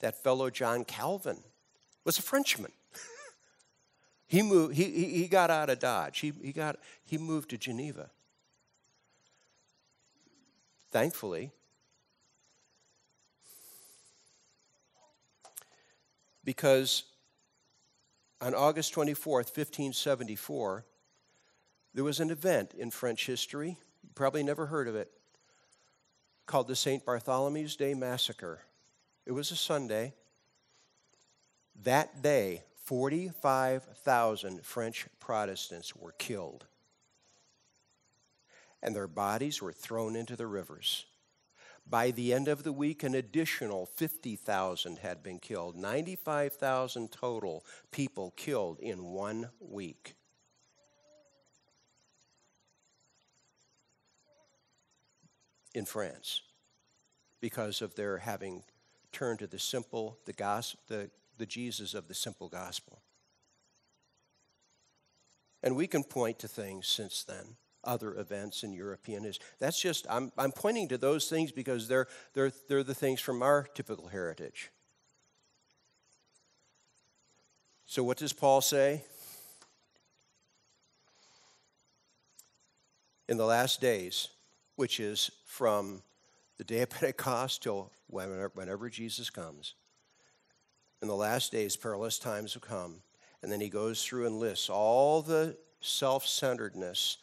that 0.00 0.20
fellow 0.20 0.50
John 0.50 0.84
Calvin 0.84 1.44
was 2.04 2.18
a 2.18 2.22
Frenchman. 2.22 2.72
He 4.30 4.42
moved, 4.42 4.76
he, 4.76 4.84
he 4.84 5.26
got 5.26 5.50
out 5.50 5.70
of 5.70 5.80
Dodge. 5.80 6.20
He, 6.20 6.32
he, 6.40 6.52
got, 6.52 6.76
he 7.04 7.18
moved 7.18 7.50
to 7.50 7.58
Geneva. 7.58 8.10
Thankfully, 10.92 11.50
because 16.44 17.02
on 18.40 18.54
August 18.54 18.94
24th, 18.94 19.50
1574, 19.50 20.84
there 21.92 22.04
was 22.04 22.20
an 22.20 22.30
event 22.30 22.72
in 22.78 22.92
French 22.92 23.26
history, 23.26 23.78
you 24.04 24.10
probably 24.14 24.44
never 24.44 24.66
heard 24.66 24.86
of 24.86 24.94
it, 24.94 25.10
called 26.46 26.68
the 26.68 26.76
St. 26.76 27.04
Bartholomew's 27.04 27.74
Day 27.74 27.94
Massacre. 27.94 28.60
It 29.26 29.32
was 29.32 29.50
a 29.50 29.56
Sunday. 29.56 30.14
That 31.82 32.22
day, 32.22 32.62
45,000 32.90 34.64
French 34.64 35.06
Protestants 35.20 35.94
were 35.94 36.10
killed. 36.18 36.66
And 38.82 38.96
their 38.96 39.06
bodies 39.06 39.62
were 39.62 39.72
thrown 39.72 40.16
into 40.16 40.34
the 40.34 40.48
rivers. 40.48 41.06
By 41.88 42.10
the 42.10 42.34
end 42.34 42.48
of 42.48 42.64
the 42.64 42.72
week, 42.72 43.04
an 43.04 43.14
additional 43.14 43.86
50,000 43.86 44.98
had 44.98 45.22
been 45.22 45.38
killed. 45.38 45.76
95,000 45.76 47.12
total 47.12 47.64
people 47.92 48.32
killed 48.36 48.80
in 48.80 49.04
one 49.04 49.50
week. 49.60 50.16
In 55.76 55.84
France 55.84 56.42
because 57.40 57.82
of 57.82 57.94
their 57.94 58.18
having 58.18 58.64
turned 59.12 59.38
to 59.38 59.46
the 59.46 59.60
simple, 59.60 60.18
the, 60.26 60.32
gospel, 60.32 60.80
the, 60.88 61.10
the 61.40 61.46
Jesus 61.46 61.94
of 61.94 62.06
the 62.06 62.14
simple 62.14 62.48
gospel. 62.48 63.00
And 65.62 65.74
we 65.74 65.86
can 65.86 66.04
point 66.04 66.38
to 66.40 66.48
things 66.48 66.86
since 66.86 67.24
then, 67.24 67.56
other 67.82 68.14
events 68.14 68.62
in 68.62 68.72
European 68.72 69.24
history. 69.24 69.44
That's 69.58 69.80
just, 69.80 70.06
I'm, 70.08 70.30
I'm 70.38 70.52
pointing 70.52 70.88
to 70.88 70.98
those 70.98 71.28
things 71.28 71.50
because 71.50 71.88
they're, 71.88 72.06
they're, 72.34 72.52
they're 72.68 72.84
the 72.84 72.94
things 72.94 73.20
from 73.20 73.42
our 73.42 73.66
typical 73.74 74.08
heritage. 74.08 74.70
So, 77.86 78.04
what 78.04 78.18
does 78.18 78.32
Paul 78.32 78.60
say? 78.60 79.02
In 83.28 83.36
the 83.36 83.46
last 83.46 83.80
days, 83.80 84.28
which 84.76 85.00
is 85.00 85.30
from 85.46 86.02
the 86.58 86.64
day 86.64 86.82
of 86.82 86.90
Pentecost 86.90 87.62
till 87.62 87.90
whenever, 88.08 88.50
whenever 88.54 88.90
Jesus 88.90 89.30
comes. 89.30 89.74
In 91.02 91.08
the 91.08 91.14
last 91.14 91.52
days, 91.52 91.76
perilous 91.76 92.18
times 92.18 92.54
will 92.54 92.60
come. 92.60 93.02
And 93.42 93.50
then 93.50 93.60
he 93.60 93.68
goes 93.68 94.04
through 94.04 94.26
and 94.26 94.38
lists 94.38 94.68
all 94.68 95.22
the 95.22 95.56
self 95.80 96.26
centeredness 96.26 97.16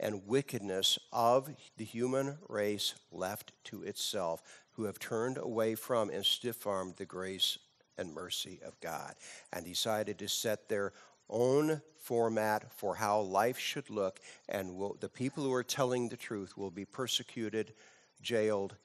and 0.00 0.26
wickedness 0.26 0.98
of 1.12 1.50
the 1.76 1.84
human 1.84 2.38
race 2.48 2.94
left 3.12 3.52
to 3.64 3.82
itself, 3.82 4.42
who 4.72 4.84
have 4.84 4.98
turned 4.98 5.36
away 5.36 5.74
from 5.74 6.08
and 6.08 6.24
stiff 6.24 6.66
armed 6.66 6.94
the 6.96 7.04
grace 7.04 7.58
and 7.98 8.14
mercy 8.14 8.60
of 8.64 8.78
God, 8.80 9.14
and 9.52 9.64
decided 9.64 10.18
to 10.18 10.28
set 10.28 10.68
their 10.68 10.92
own 11.28 11.82
format 11.96 12.72
for 12.72 12.94
how 12.94 13.20
life 13.20 13.58
should 13.58 13.90
look, 13.90 14.20
and 14.48 14.76
will, 14.76 14.96
the 15.00 15.08
people 15.08 15.42
who 15.44 15.52
are 15.52 15.64
telling 15.64 16.08
the 16.08 16.16
truth 16.16 16.56
will 16.56 16.70
be 16.70 16.84
persecuted, 16.84 17.74
jailed, 18.22 18.76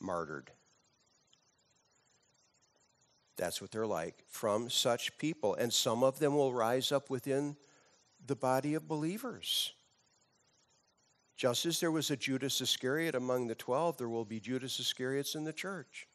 martyred. 0.00 0.50
That's 3.38 3.62
what 3.62 3.70
they're 3.70 3.86
like 3.86 4.16
from 4.26 4.68
such 4.68 5.16
people. 5.16 5.54
And 5.54 5.72
some 5.72 6.02
of 6.02 6.18
them 6.18 6.34
will 6.34 6.52
rise 6.52 6.92
up 6.92 7.08
within 7.08 7.56
the 8.26 8.36
body 8.36 8.74
of 8.74 8.86
believers. 8.86 9.72
Just 11.36 11.64
as 11.64 11.78
there 11.78 11.92
was 11.92 12.10
a 12.10 12.16
Judas 12.16 12.60
Iscariot 12.60 13.14
among 13.14 13.46
the 13.46 13.54
12, 13.54 13.96
there 13.96 14.08
will 14.08 14.24
be 14.24 14.40
Judas 14.40 14.80
Iscariots 14.80 15.36
in 15.36 15.44
the 15.44 15.52
church. 15.52 16.08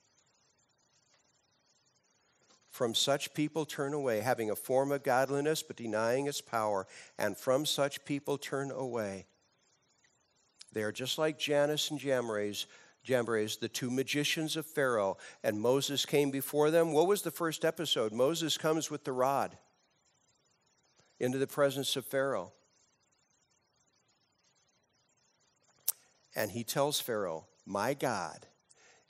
From 2.70 2.94
such 2.94 3.34
people 3.34 3.66
turn 3.66 3.94
away, 3.94 4.20
having 4.20 4.50
a 4.50 4.56
form 4.56 4.92
of 4.92 5.04
godliness 5.04 5.64
but 5.64 5.78
denying 5.78 6.28
its 6.28 6.42
power, 6.42 6.88
and 7.18 7.38
from 7.38 7.66
such 7.66 8.04
people 8.04 8.38
turn 8.38 8.70
away. 8.70 9.28
They 10.74 10.84
are 10.84 10.92
just 10.92 11.18
like 11.18 11.40
Jannes 11.40 11.90
and 11.90 12.00
Jambres, 12.00 12.66
Jambres, 13.04 13.58
the 13.58 13.68
two 13.68 13.92
magicians 13.92 14.56
of 14.56 14.66
Pharaoh, 14.66 15.18
and 15.44 15.60
Moses 15.60 16.06
came 16.06 16.32
before 16.32 16.72
them. 16.72 16.94
What 16.94 17.08
was 17.08 17.22
the 17.22 17.32
first 17.32 17.66
episode? 17.66 18.14
Moses 18.14 18.58
comes 18.58 18.90
with 18.90 19.04
the 19.04 19.12
rod 19.12 19.58
into 21.20 21.38
the 21.38 21.48
presence 21.48 21.96
of 21.96 22.06
Pharaoh. 22.06 22.54
And 26.36 26.52
he 26.52 26.64
tells 26.64 27.00
Pharaoh, 27.00 27.46
My 27.66 27.94
God 27.94 28.48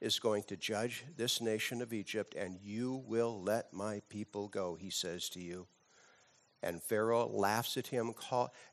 is 0.01 0.19
going 0.19 0.43
to 0.43 0.58
judge 0.58 1.06
this 1.15 1.39
nation 1.39 1.82
of 1.82 1.93
Egypt, 1.93 2.36
and 2.36 2.58
you 2.62 3.03
will 3.08 3.41
let 3.41 3.73
my 3.73 4.01
people 4.10 4.47
go, 4.47 4.75
he 4.75 4.89
says 4.89 5.29
to 5.29 5.39
you. 5.39 5.67
And 6.62 6.82
Pharaoh 6.82 7.27
laughs 7.27 7.77
at 7.77 7.88
him. 7.88 8.13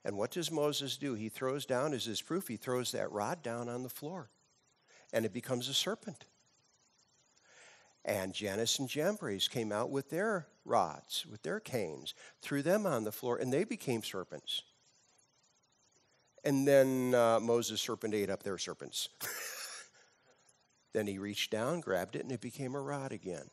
And 0.05 0.17
what 0.17 0.31
does 0.31 0.51
Moses 0.51 0.97
do? 0.97 1.15
He 1.15 1.29
throws 1.29 1.67
down, 1.67 1.93
as 1.93 2.05
his 2.05 2.23
proof, 2.23 2.49
he 2.49 2.57
throws 2.57 2.93
that 2.93 3.13
rod 3.13 3.43
down 3.43 3.69
on 3.69 3.83
the 3.83 3.89
floor 3.89 4.31
and 5.13 5.25
it 5.25 5.33
becomes 5.33 5.69
a 5.69 5.75
serpent. 5.75 6.25
And 8.05 8.33
Jannes 8.33 8.79
and 8.79 8.89
Jambres 8.89 9.49
came 9.49 9.73
out 9.73 9.91
with 9.91 10.11
their 10.11 10.47
rods, 10.65 11.27
with 11.31 11.43
their 11.43 11.61
canes, 11.61 12.15
threw 12.41 12.63
them 12.63 12.87
on 12.87 13.05
the 13.05 13.13
floor, 13.13 13.37
and 13.37 13.53
they 13.53 13.65
became 13.65 14.03
serpents. 14.03 14.63
And 16.45 16.67
then 16.67 17.15
uh, 17.15 17.39
Moses' 17.41 17.83
serpent 17.83 18.15
ate 18.15 18.31
up 18.31 18.43
their 18.43 18.57
serpents. 18.57 19.11
then 20.95 21.07
he 21.07 21.19
reached 21.19 21.51
down, 21.51 21.81
grabbed 21.81 22.17
it, 22.17 22.23
and 22.23 22.33
it 22.33 22.41
became 22.41 22.75
a 22.75 22.81
rod 22.81 23.13
again. 23.13 23.51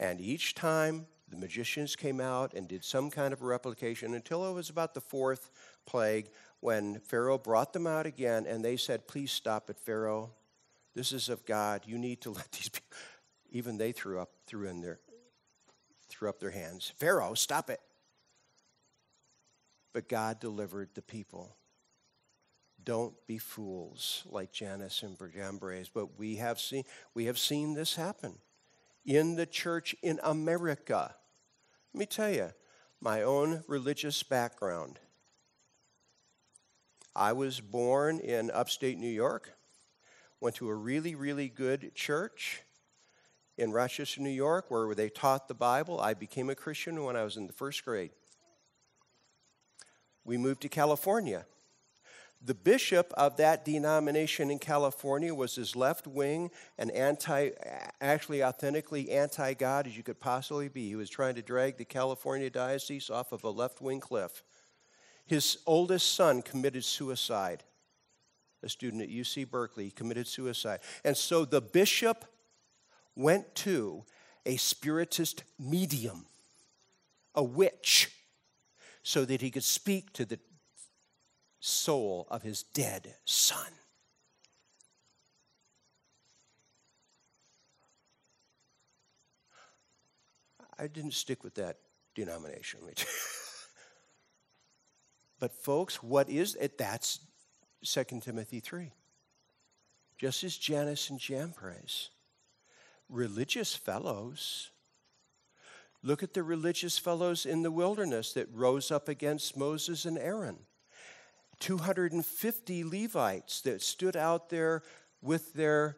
And 0.00 0.20
each 0.20 0.54
time 0.54 1.06
the 1.28 1.36
magicians 1.36 1.94
came 1.94 2.20
out 2.20 2.54
and 2.54 2.66
did 2.66 2.84
some 2.84 3.10
kind 3.10 3.32
of 3.32 3.42
a 3.42 3.46
replication 3.46 4.14
until 4.14 4.48
it 4.48 4.52
was 4.52 4.70
about 4.70 4.94
the 4.94 5.00
fourth 5.00 5.50
plague 5.86 6.28
when 6.62 7.00
Pharaoh 7.00 7.38
brought 7.38 7.72
them 7.72 7.88
out 7.88 8.06
again 8.06 8.46
and 8.46 8.64
they 8.64 8.76
said, 8.76 9.08
Please 9.08 9.32
stop 9.32 9.68
it, 9.68 9.80
Pharaoh. 9.80 10.30
This 10.94 11.12
is 11.12 11.28
of 11.28 11.44
God. 11.44 11.82
You 11.86 11.98
need 11.98 12.20
to 12.22 12.30
let 12.32 12.50
these 12.52 12.68
people. 12.68 12.96
Even 13.50 13.76
they 13.76 13.92
threw 13.92 14.20
up, 14.20 14.30
threw 14.46 14.68
in 14.68 14.80
their, 14.80 15.00
threw 16.08 16.28
up 16.28 16.38
their 16.38 16.52
hands. 16.52 16.92
Pharaoh, 16.96 17.34
stop 17.34 17.68
it. 17.68 17.80
But 19.92 20.08
God 20.08 20.38
delivered 20.38 20.90
the 20.94 21.02
people. 21.02 21.56
Don't 22.82 23.14
be 23.26 23.38
fools 23.38 24.22
like 24.30 24.52
Jannes 24.52 25.02
and 25.02 25.18
Jambres. 25.34 25.90
But 25.92 26.16
we 26.16 26.36
have 26.36 26.60
seen 26.60 26.84
we 27.12 27.24
have 27.24 27.38
seen 27.38 27.74
this 27.74 27.96
happen 27.96 28.38
in 29.04 29.34
the 29.34 29.46
church 29.46 29.96
in 30.00 30.20
America. 30.22 31.14
Let 31.92 31.98
me 31.98 32.06
tell 32.06 32.30
you, 32.30 32.52
my 33.00 33.22
own 33.22 33.64
religious 33.66 34.22
background. 34.22 35.00
I 37.14 37.32
was 37.34 37.60
born 37.60 38.20
in 38.20 38.50
upstate 38.50 38.98
New 38.98 39.06
York, 39.06 39.52
went 40.40 40.56
to 40.56 40.68
a 40.68 40.74
really, 40.74 41.14
really 41.14 41.48
good 41.48 41.94
church 41.94 42.62
in 43.58 43.70
Rochester, 43.70 44.22
New 44.22 44.30
York, 44.30 44.70
where 44.70 44.94
they 44.94 45.10
taught 45.10 45.46
the 45.46 45.54
Bible. 45.54 46.00
I 46.00 46.14
became 46.14 46.48
a 46.48 46.54
Christian 46.54 47.04
when 47.04 47.16
I 47.16 47.24
was 47.24 47.36
in 47.36 47.46
the 47.46 47.52
first 47.52 47.84
grade. 47.84 48.12
We 50.24 50.38
moved 50.38 50.62
to 50.62 50.68
California. 50.68 51.44
The 52.44 52.54
bishop 52.54 53.12
of 53.16 53.36
that 53.36 53.64
denomination 53.64 54.50
in 54.50 54.58
California 54.58 55.34
was 55.34 55.58
as 55.58 55.76
left 55.76 56.08
wing 56.08 56.50
and 56.76 56.90
anti, 56.90 57.50
actually 58.00 58.42
authentically 58.42 59.10
anti 59.10 59.54
God 59.54 59.86
as 59.86 59.96
you 59.96 60.02
could 60.02 60.18
possibly 60.18 60.68
be. 60.68 60.88
He 60.88 60.96
was 60.96 61.10
trying 61.10 61.36
to 61.36 61.42
drag 61.42 61.76
the 61.76 61.84
California 61.84 62.50
diocese 62.50 63.10
off 63.10 63.32
of 63.32 63.44
a 63.44 63.50
left 63.50 63.80
wing 63.80 64.00
cliff. 64.00 64.42
His 65.26 65.58
oldest 65.66 66.14
son 66.14 66.42
committed 66.42 66.84
suicide. 66.84 67.64
A 68.62 68.68
student 68.68 69.02
at 69.02 69.08
UC 69.08 69.50
Berkeley 69.50 69.90
committed 69.90 70.26
suicide. 70.26 70.80
And 71.04 71.16
so 71.16 71.44
the 71.44 71.60
bishop 71.60 72.24
went 73.16 73.54
to 73.56 74.04
a 74.46 74.56
spiritist 74.56 75.44
medium, 75.58 76.26
a 77.34 77.42
witch, 77.42 78.10
so 79.02 79.24
that 79.24 79.40
he 79.40 79.50
could 79.50 79.64
speak 79.64 80.12
to 80.12 80.24
the 80.24 80.38
soul 81.60 82.26
of 82.30 82.42
his 82.42 82.62
dead 82.62 83.14
son. 83.24 83.72
I 90.78 90.88
didn't 90.88 91.14
stick 91.14 91.44
with 91.44 91.54
that 91.54 91.78
denomination. 92.14 92.80
But 95.42 95.52
folks, 95.52 96.00
what 96.04 96.30
is 96.30 96.54
it? 96.54 96.78
That's 96.78 97.18
2 97.84 98.20
Timothy 98.20 98.60
3. 98.60 98.92
Just 100.16 100.44
as 100.44 100.56
Jannes 100.56 101.10
and 101.10 101.18
Jambres, 101.18 102.10
religious 103.08 103.74
fellows. 103.74 104.70
Look 106.00 106.22
at 106.22 106.32
the 106.32 106.44
religious 106.44 106.96
fellows 106.96 107.44
in 107.44 107.64
the 107.64 107.72
wilderness 107.72 108.34
that 108.34 108.54
rose 108.54 108.92
up 108.92 109.08
against 109.08 109.56
Moses 109.56 110.04
and 110.04 110.16
Aaron. 110.16 110.58
250 111.58 112.84
Levites 112.84 113.62
that 113.62 113.82
stood 113.82 114.16
out 114.16 114.48
there 114.48 114.84
with 115.20 115.54
their, 115.54 115.96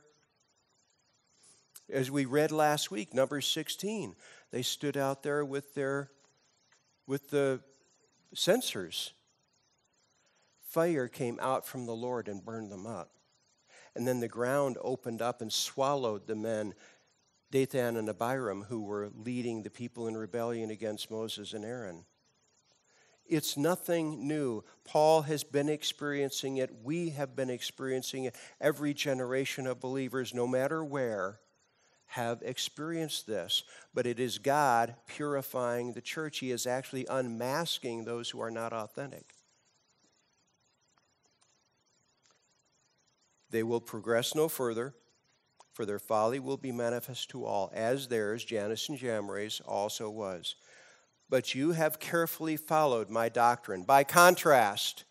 as 1.92 2.11
we 2.11 2.24
read 2.24 2.50
last 2.50 2.90
week, 2.90 3.12
number 3.12 3.42
16, 3.42 4.16
they 4.52 4.62
stood 4.62 4.96
out 4.96 5.22
there 5.22 5.44
with 5.44 5.74
their, 5.74 6.09
with 7.07 7.28
the 7.28 7.61
censers. 8.33 9.12
Fire 10.74 11.06
came 11.06 11.38
out 11.40 11.64
from 11.64 11.87
the 11.87 11.94
Lord 11.94 12.26
and 12.26 12.44
burned 12.44 12.72
them 12.72 12.84
up. 12.84 13.12
And 13.94 14.08
then 14.08 14.18
the 14.18 14.26
ground 14.26 14.76
opened 14.82 15.22
up 15.22 15.40
and 15.40 15.52
swallowed 15.52 16.26
the 16.26 16.34
men, 16.34 16.74
Dathan 17.52 17.96
and 17.96 18.08
Abiram, 18.08 18.64
who 18.64 18.82
were 18.82 19.08
leading 19.14 19.62
the 19.62 19.70
people 19.70 20.08
in 20.08 20.16
rebellion 20.16 20.70
against 20.70 21.12
Moses 21.12 21.52
and 21.52 21.64
Aaron. 21.64 22.04
It's 23.24 23.56
nothing 23.56 24.26
new. 24.26 24.64
Paul 24.82 25.22
has 25.22 25.44
been 25.44 25.68
experiencing 25.68 26.56
it. 26.56 26.82
We 26.82 27.10
have 27.10 27.37
been 27.37 27.50
experiencing 27.50 28.24
it. 28.24 28.34
Every 28.60 28.94
generation 28.94 29.68
of 29.68 29.78
believers, 29.78 30.34
no 30.34 30.48
matter 30.48 30.84
where, 30.84 31.38
have 32.06 32.42
experienced 32.42 33.28
this. 33.28 33.62
But 33.94 34.08
it 34.08 34.18
is 34.18 34.38
God 34.38 34.96
purifying 35.06 35.92
the 35.92 36.02
church. 36.02 36.40
He 36.40 36.50
is 36.50 36.66
actually 36.66 37.06
unmasking 37.08 38.06
those 38.06 38.30
who 38.30 38.40
are 38.40 38.50
not 38.50 38.72
authentic. 38.72 39.33
They 43.54 43.62
will 43.62 43.80
progress 43.80 44.34
no 44.34 44.48
further, 44.48 44.94
for 45.72 45.86
their 45.86 45.98
folly 45.98 46.38
will 46.38 46.58
be 46.58 46.72
manifest 46.72 47.30
to 47.30 47.46
all, 47.46 47.70
as 47.72 48.08
theirs, 48.08 48.44
Jannes 48.44 48.88
and 48.90 48.98
Jambres, 48.98 49.62
also 49.66 50.10
was 50.10 50.56
but 51.28 51.54
you 51.54 51.72
have 51.72 51.98
carefully 51.98 52.56
followed 52.56 53.10
my 53.10 53.28
doctrine. 53.28 53.82
By 53.82 54.04
contrast, 54.04 55.04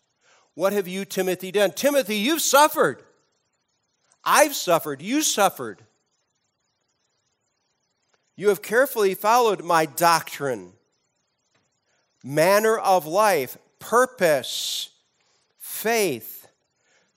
what 0.54 0.72
have 0.72 0.88
you, 0.88 1.04
Timothy, 1.04 1.50
done? 1.50 1.72
Timothy, 1.72 2.16
you've 2.16 2.40
suffered. 2.40 3.02
I've 4.24 4.54
suffered. 4.54 5.02
You 5.02 5.22
suffered. 5.22 5.82
You 8.36 8.48
have 8.48 8.62
carefully 8.62 9.14
followed 9.14 9.62
my 9.62 9.86
doctrine, 9.86 10.72
manner 12.22 12.78
of 12.78 13.06
life, 13.06 13.58
purpose, 13.78 14.88
faith, 15.58 16.43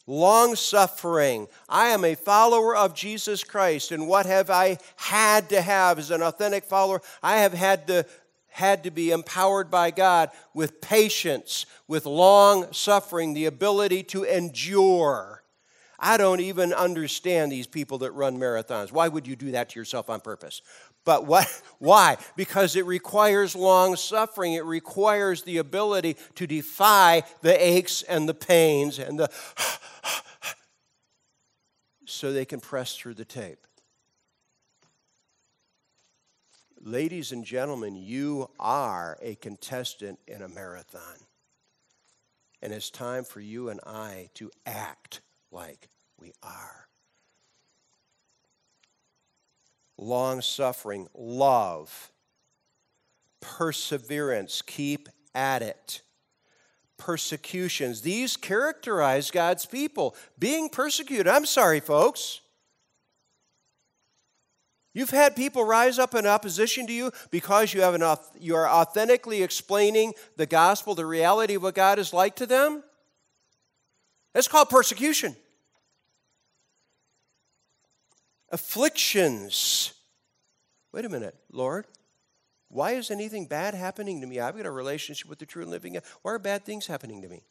long 0.08 0.56
suffering. 0.56 1.48
I 1.70 1.90
am 1.90 2.04
a 2.04 2.16
follower 2.16 2.76
of 2.76 2.96
Jesus 2.96 3.44
Christ, 3.44 3.92
and 3.92 4.08
what 4.08 4.26
have 4.26 4.50
I 4.50 4.80
had 4.96 5.50
to 5.50 5.62
have 5.62 6.00
as 6.00 6.10
an 6.10 6.24
authentic 6.24 6.64
follower? 6.64 7.02
I 7.22 7.38
have 7.40 7.54
had 7.54 7.88
to 7.88 8.06
had 8.48 8.84
to 8.86 8.90
be 8.90 9.12
empowered 9.12 9.70
by 9.70 9.92
God 9.92 10.32
with 10.52 10.82
patience, 10.82 11.68
with 11.88 12.08
long 12.08 12.74
suffering, 12.74 13.36
the 13.36 13.46
ability 13.46 14.02
to 14.02 14.24
endure. 14.24 15.44
I 16.00 16.18
don't 16.18 16.40
even 16.40 16.74
understand 16.74 17.52
these 17.52 17.68
people 17.68 18.00
that 18.00 18.12
run 18.12 18.40
marathons. 18.40 18.92
Why 18.92 19.08
would 19.10 19.28
you 19.28 19.36
do 19.36 19.52
that 19.52 19.70
to 19.70 19.80
yourself 19.80 20.10
on 20.10 20.22
purpose? 20.22 20.64
But 21.06 21.26
what, 21.26 21.48
why? 21.80 22.18
Because 22.36 22.76
it 22.76 22.86
requires 22.86 23.56
long 23.56 23.96
suffering. 23.96 24.54
It 24.54 24.66
requires 24.66 25.44
the 25.44 25.58
ability 25.58 26.18
to 26.36 26.48
defy 26.48 27.24
the 27.42 27.66
aches 27.66 28.02
and 28.04 28.28
the 28.28 28.34
pains 28.34 29.00
and 29.00 29.20
the 29.20 29.30
so 32.08 32.32
they 32.32 32.46
can 32.46 32.60
press 32.62 32.96
through 32.96 33.14
the 33.14 33.26
tape. 33.26 33.68
Ladies 36.82 37.34
and 37.34 37.44
gentlemen, 37.44 37.96
you 37.96 38.50
are 38.60 39.18
a 39.22 39.36
contestant 39.36 40.18
in 40.26 40.42
a 40.42 40.48
marathon. 40.48 41.18
And 42.62 42.72
it's 42.72 42.90
time 42.90 43.26
for 43.26 43.42
you 43.42 43.70
and 43.70 43.82
I 43.86 44.30
to 44.36 44.50
act 44.66 45.20
like 45.52 45.90
we 46.18 46.32
are. 46.42 46.88
Long 49.98 50.42
suffering, 50.42 51.08
love, 51.14 52.12
perseverance, 53.42 54.62
keep 54.62 55.10
at 55.36 55.62
it. 55.62 56.02
Persecutions, 56.98 58.02
these 58.02 58.36
characterize 58.36 59.32
God's 59.32 59.66
people. 59.66 60.16
Being 60.38 60.70
persecuted, 60.70 61.28
I'm 61.28 61.46
sorry, 61.46 61.80
folks. 61.80 62.42
You've 64.98 65.12
had 65.12 65.36
people 65.36 65.64
rise 65.64 66.00
up 66.00 66.16
in 66.16 66.26
opposition 66.26 66.88
to 66.88 66.94
you 66.94 67.12
because 67.30 67.72
you, 67.72 67.82
have 67.82 67.94
an, 67.94 68.18
you 68.40 68.56
are 68.56 68.68
authentically 68.68 69.44
explaining 69.44 70.14
the 70.38 70.48
gospel, 70.48 70.96
the 70.96 71.06
reality 71.06 71.54
of 71.54 71.62
what 71.62 71.76
God 71.76 72.00
is 72.00 72.14
like 72.14 72.36
to 72.38 72.48
them. 72.48 72.82
That's 74.34 74.48
called 74.48 74.70
persecution. 74.70 75.36
Afflictions. 78.52 79.94
Wait 80.92 81.06
a 81.06 81.10
minute, 81.10 81.36
Lord. 81.52 81.86
Why 82.70 82.92
is 82.92 83.12
anything 83.12 83.46
bad 83.46 83.74
happening 83.74 84.22
to 84.22 84.28
me? 84.28 84.40
I've 84.40 84.58
got 84.58 84.66
a 84.66 84.72
relationship 84.72 85.30
with 85.30 85.40
the 85.40 85.46
true 85.46 85.62
and 85.62 85.72
living 85.72 85.94
God. 85.94 86.04
Why 86.22 86.34
are 86.34 86.40
bad 86.40 86.66
things 86.66 86.88
happening 86.88 87.22
to 87.22 87.30
me? 87.30 87.44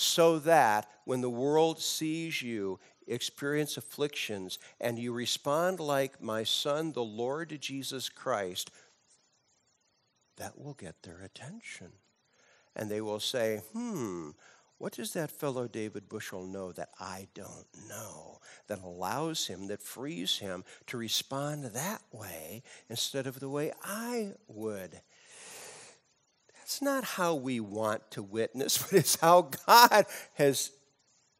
so 0.00 0.38
that 0.38 0.88
when 1.04 1.20
the 1.20 1.28
world 1.28 1.80
sees 1.80 2.40
you 2.40 2.78
experience 3.08 3.76
afflictions 3.76 4.60
and 4.80 4.96
you 4.96 5.12
respond 5.12 5.80
like 5.80 6.22
my 6.22 6.44
son, 6.44 6.92
the 6.92 7.02
Lord 7.02 7.56
Jesus 7.60 8.08
Christ, 8.08 8.70
that 10.36 10.56
will 10.56 10.74
get 10.74 11.02
their 11.02 11.20
attention. 11.20 11.88
And 12.76 12.88
they 12.88 13.00
will 13.00 13.18
say, 13.18 13.62
hmm, 13.72 14.30
what 14.78 14.92
does 14.92 15.12
that 15.14 15.30
fellow 15.30 15.66
David 15.66 16.08
Bushell 16.08 16.44
know 16.44 16.72
that 16.72 16.90
I 17.00 17.26
don't 17.34 17.66
know 17.88 18.38
that 18.68 18.80
allows 18.82 19.46
him, 19.46 19.66
that 19.68 19.82
frees 19.82 20.38
him 20.38 20.64
to 20.86 20.96
respond 20.96 21.64
that 21.64 22.02
way 22.12 22.62
instead 22.88 23.26
of 23.26 23.40
the 23.40 23.48
way 23.48 23.72
I 23.82 24.34
would? 24.46 25.00
That's 26.54 26.82
not 26.82 27.02
how 27.02 27.34
we 27.34 27.60
want 27.60 28.10
to 28.12 28.22
witness, 28.22 28.78
but 28.82 28.92
it's 28.92 29.16
how 29.16 29.50
God 29.66 30.06
has 30.34 30.70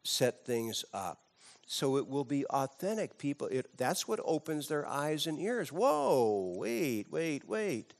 set 0.03 0.45
things 0.45 0.83
up. 0.93 1.19
So 1.65 1.97
it 1.97 2.07
will 2.07 2.23
be 2.23 2.47
authentic. 2.47 3.19
People, 3.19 3.47
it, 3.47 3.77
that's 3.77 4.07
what 4.07 4.19
opens 4.25 4.67
their 4.67 4.87
eyes 4.87 5.27
and 5.27 5.39
ears. 5.39 5.71
Whoa, 5.71 6.55
wait, 6.57 7.11
wait, 7.11 7.47
wait. 7.47 7.93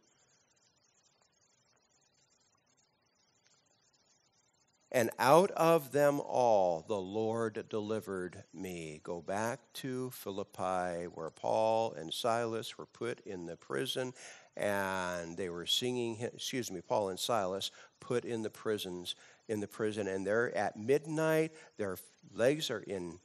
And 4.91 5.11
out 5.19 5.51
of 5.51 5.91
them 5.91 6.19
all 6.19 6.83
the 6.87 6.97
Lord 6.97 7.63
delivered 7.69 8.43
me. 8.53 9.01
Go 9.03 9.21
back 9.21 9.59
to 9.75 10.09
Philippi, 10.09 11.05
where 11.13 11.29
Paul 11.29 11.93
and 11.93 12.11
Silas 12.11 12.75
were 12.77 12.87
put 12.87 13.19
in 13.19 13.45
the 13.45 13.55
prison, 13.55 14.13
and 14.57 15.37
they 15.37 15.49
were 15.49 15.67
singing, 15.67 16.17
excuse 16.21 16.71
me, 16.71 16.81
Paul 16.81 17.09
and 17.09 17.19
Silas 17.19 17.69
put 17.99 18.25
in 18.25 18.41
the 18.41 18.49
prisons, 18.49 19.13
in 19.47 19.59
the 19.59 19.67
prison, 19.67 20.07
and 20.07 20.25
they're 20.25 20.55
at 20.57 20.75
midnight, 20.75 21.51
their 21.77 21.97
legs 22.33 22.71
are 22.71 22.79
in 22.79 23.19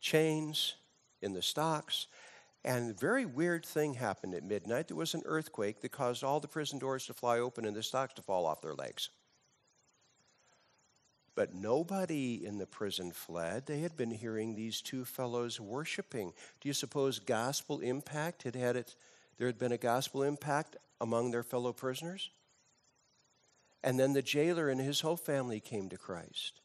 chains, 0.00 0.76
in 1.22 1.32
the 1.32 1.42
stocks. 1.42 2.06
And 2.64 2.92
a 2.92 2.94
very 2.94 3.26
weird 3.26 3.66
thing 3.66 3.94
happened 3.94 4.34
at 4.34 4.44
midnight. 4.44 4.88
There 4.88 4.96
was 4.96 5.14
an 5.14 5.22
earthquake 5.24 5.80
that 5.80 5.90
caused 5.90 6.22
all 6.22 6.38
the 6.38 6.48
prison 6.48 6.78
doors 6.78 7.06
to 7.06 7.14
fly 7.14 7.40
open 7.40 7.64
and 7.64 7.76
the 7.76 7.82
stocks 7.82 8.14
to 8.14 8.22
fall 8.22 8.46
off 8.46 8.60
their 8.60 8.74
legs. 8.74 9.10
But 11.36 11.54
nobody 11.54 12.44
in 12.46 12.56
the 12.56 12.66
prison 12.66 13.12
fled. 13.12 13.66
They 13.66 13.80
had 13.80 13.96
been 13.96 14.10
hearing 14.10 14.54
these 14.54 14.80
two 14.80 15.04
fellows 15.04 15.60
worshiping. 15.60 16.32
Do 16.60 16.68
you 16.68 16.72
suppose 16.72 17.18
gospel 17.18 17.80
impact 17.80 18.42
had 18.42 18.56
had 18.56 18.74
it? 18.74 18.96
There 19.36 19.46
had 19.46 19.58
been 19.58 19.70
a 19.70 19.78
gospel 19.78 20.22
impact 20.22 20.76
among 20.98 21.30
their 21.30 21.42
fellow 21.42 21.74
prisoners? 21.74 22.30
And 23.84 24.00
then 24.00 24.14
the 24.14 24.22
jailer 24.22 24.70
and 24.70 24.80
his 24.80 25.02
whole 25.02 25.18
family 25.18 25.60
came 25.60 25.90
to 25.90 25.98
Christ. 25.98 26.60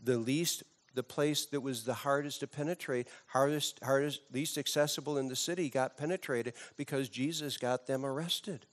The 0.00 0.18
least, 0.18 0.62
the 0.94 1.02
place 1.02 1.44
that 1.46 1.60
was 1.60 1.84
the 1.84 1.94
hardest 1.94 2.40
to 2.40 2.46
penetrate, 2.46 3.08
hardest, 3.26 3.80
hardest, 3.82 4.20
least 4.32 4.56
accessible 4.56 5.18
in 5.18 5.26
the 5.26 5.36
city 5.36 5.68
got 5.68 5.96
penetrated 5.96 6.54
because 6.76 7.08
Jesus 7.08 7.56
got 7.56 7.88
them 7.88 8.06
arrested. 8.06 8.66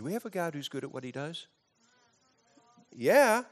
Do 0.00 0.04
we 0.04 0.14
have 0.14 0.24
a 0.24 0.30
God 0.30 0.54
who's 0.54 0.70
good 0.70 0.82
at 0.82 0.94
what 0.94 1.04
he 1.04 1.12
does? 1.12 1.46
Yeah. 2.90 3.42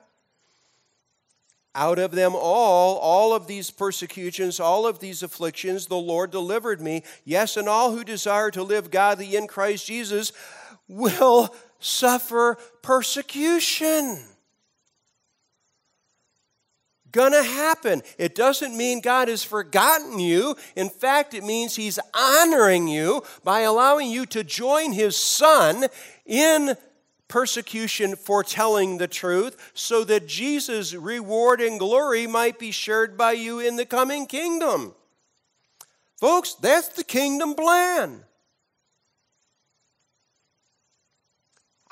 Out 1.74 1.98
of 1.98 2.12
them 2.12 2.32
all, 2.34 2.96
all 2.96 3.34
of 3.34 3.46
these 3.46 3.70
persecutions, 3.70 4.58
all 4.58 4.86
of 4.86 4.98
these 4.98 5.22
afflictions, 5.22 5.88
the 5.88 5.98
Lord 5.98 6.30
delivered 6.30 6.80
me. 6.80 7.02
Yes, 7.22 7.58
and 7.58 7.68
all 7.68 7.92
who 7.92 8.02
desire 8.02 8.50
to 8.52 8.62
live 8.62 8.90
godly 8.90 9.36
in 9.36 9.46
Christ 9.46 9.86
Jesus 9.86 10.32
will 10.88 11.54
suffer 11.80 12.56
persecution 12.80 14.24
gonna 17.12 17.42
happen. 17.42 18.02
It 18.18 18.34
doesn't 18.34 18.76
mean 18.76 19.00
God 19.00 19.28
has 19.28 19.42
forgotten 19.42 20.18
you. 20.18 20.56
In 20.76 20.88
fact, 20.88 21.34
it 21.34 21.44
means 21.44 21.76
He's 21.76 21.98
honoring 22.14 22.88
you 22.88 23.22
by 23.44 23.60
allowing 23.60 24.10
you 24.10 24.26
to 24.26 24.44
join 24.44 24.92
His 24.92 25.16
Son 25.16 25.86
in 26.28 26.76
persecution 27.26 28.14
for 28.14 28.44
telling 28.44 28.98
the 28.98 29.08
truth, 29.08 29.72
so 29.74 30.04
that 30.04 30.28
Jesus' 30.28 30.94
reward 30.94 31.60
and 31.60 31.78
glory 31.78 32.26
might 32.26 32.58
be 32.58 32.70
shared 32.70 33.18
by 33.18 33.32
you 33.32 33.58
in 33.58 33.76
the 33.76 33.84
coming 33.84 34.26
kingdom. 34.26 34.94
Folks, 36.18 36.54
that's 36.54 36.88
the 36.88 37.04
kingdom 37.04 37.54
plan. 37.54 38.24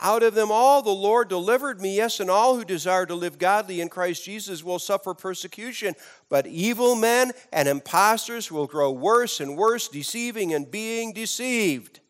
Out 0.01 0.23
of 0.23 0.35
them 0.35 0.51
all 0.51 0.83
the 0.83 0.91
Lord 0.91 1.29
delivered 1.29 1.81
me. 1.81 1.97
Yes, 1.97 2.21
and 2.21 2.31
all 2.31 2.57
who 2.57 2.65
desire 2.65 3.07
to 3.07 3.15
live 3.15 3.39
godly 3.39 3.81
in 3.81 3.89
Christ 3.89 4.25
Jesus 4.25 4.63
will 4.63 4.79
suffer 4.79 5.15
persecution. 5.15 5.95
But 6.29 6.47
evil 6.47 6.95
men 6.95 7.33
and 7.51 7.67
impostors 7.67 8.53
will 8.53 8.67
grow 8.67 8.91
worse 8.91 9.41
and 9.41 9.57
worse, 9.57 9.89
deceiving 9.89 10.53
and 10.53 10.71
being 10.71 11.15
deceived. 11.15 12.01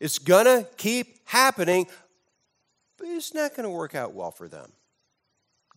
It's 0.00 0.18
going 0.18 0.46
to 0.46 0.66
keep 0.76 1.18
happening, 1.28 1.86
but 2.98 3.06
it's 3.08 3.34
not 3.34 3.54
going 3.54 3.64
to 3.64 3.70
work 3.70 3.94
out 3.94 4.14
well 4.14 4.30
for 4.30 4.48
them. 4.48 4.72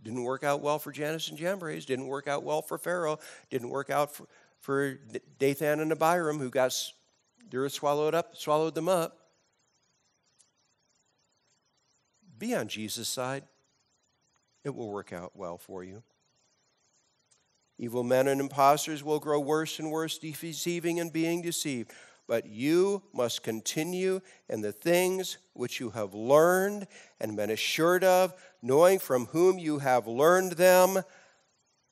Didn't 0.01 0.23
work 0.23 0.43
out 0.43 0.62
well 0.62 0.79
for 0.79 0.91
Jannes 0.91 1.29
and 1.29 1.38
Jambres. 1.38 1.86
Didn't 1.86 2.07
work 2.07 2.27
out 2.27 2.43
well 2.43 2.62
for 2.62 2.77
Pharaoh. 2.77 3.19
Didn't 3.49 3.69
work 3.69 3.89
out 3.89 4.13
for, 4.13 4.27
for 4.59 4.99
Dathan 5.39 5.79
and 5.79 5.91
Abiram, 5.91 6.39
who 6.39 6.49
got 6.49 6.73
the 7.49 7.57
earth 7.57 7.73
swallowed 7.73 8.15
up, 8.15 8.36
swallowed 8.36 8.75
them 8.75 8.89
up. 8.89 9.17
Be 12.38 12.55
on 12.55 12.67
Jesus' 12.67 13.07
side. 13.07 13.43
It 14.63 14.75
will 14.75 14.89
work 14.89 15.13
out 15.13 15.31
well 15.36 15.57
for 15.57 15.83
you. 15.83 16.03
Evil 17.77 18.03
men 18.03 18.27
and 18.27 18.39
impostors 18.39 19.03
will 19.03 19.19
grow 19.19 19.39
worse 19.39 19.79
and 19.79 19.91
worse, 19.91 20.17
deceiving 20.17 20.99
and 20.99 21.12
being 21.12 21.41
deceived. 21.41 21.91
But 22.33 22.47
you 22.47 23.03
must 23.13 23.43
continue 23.43 24.19
in 24.49 24.61
the 24.61 24.71
things 24.71 25.37
which 25.53 25.79
you 25.79 25.91
have 25.91 26.15
learned 26.15 26.87
and 27.19 27.37
been 27.37 27.51
assured 27.51 28.03
of, 28.03 28.33
knowing 28.59 28.97
from 28.97 29.27
whom 29.27 29.59
you 29.59 29.77
have 29.77 30.07
learned 30.07 30.53
them, 30.53 31.03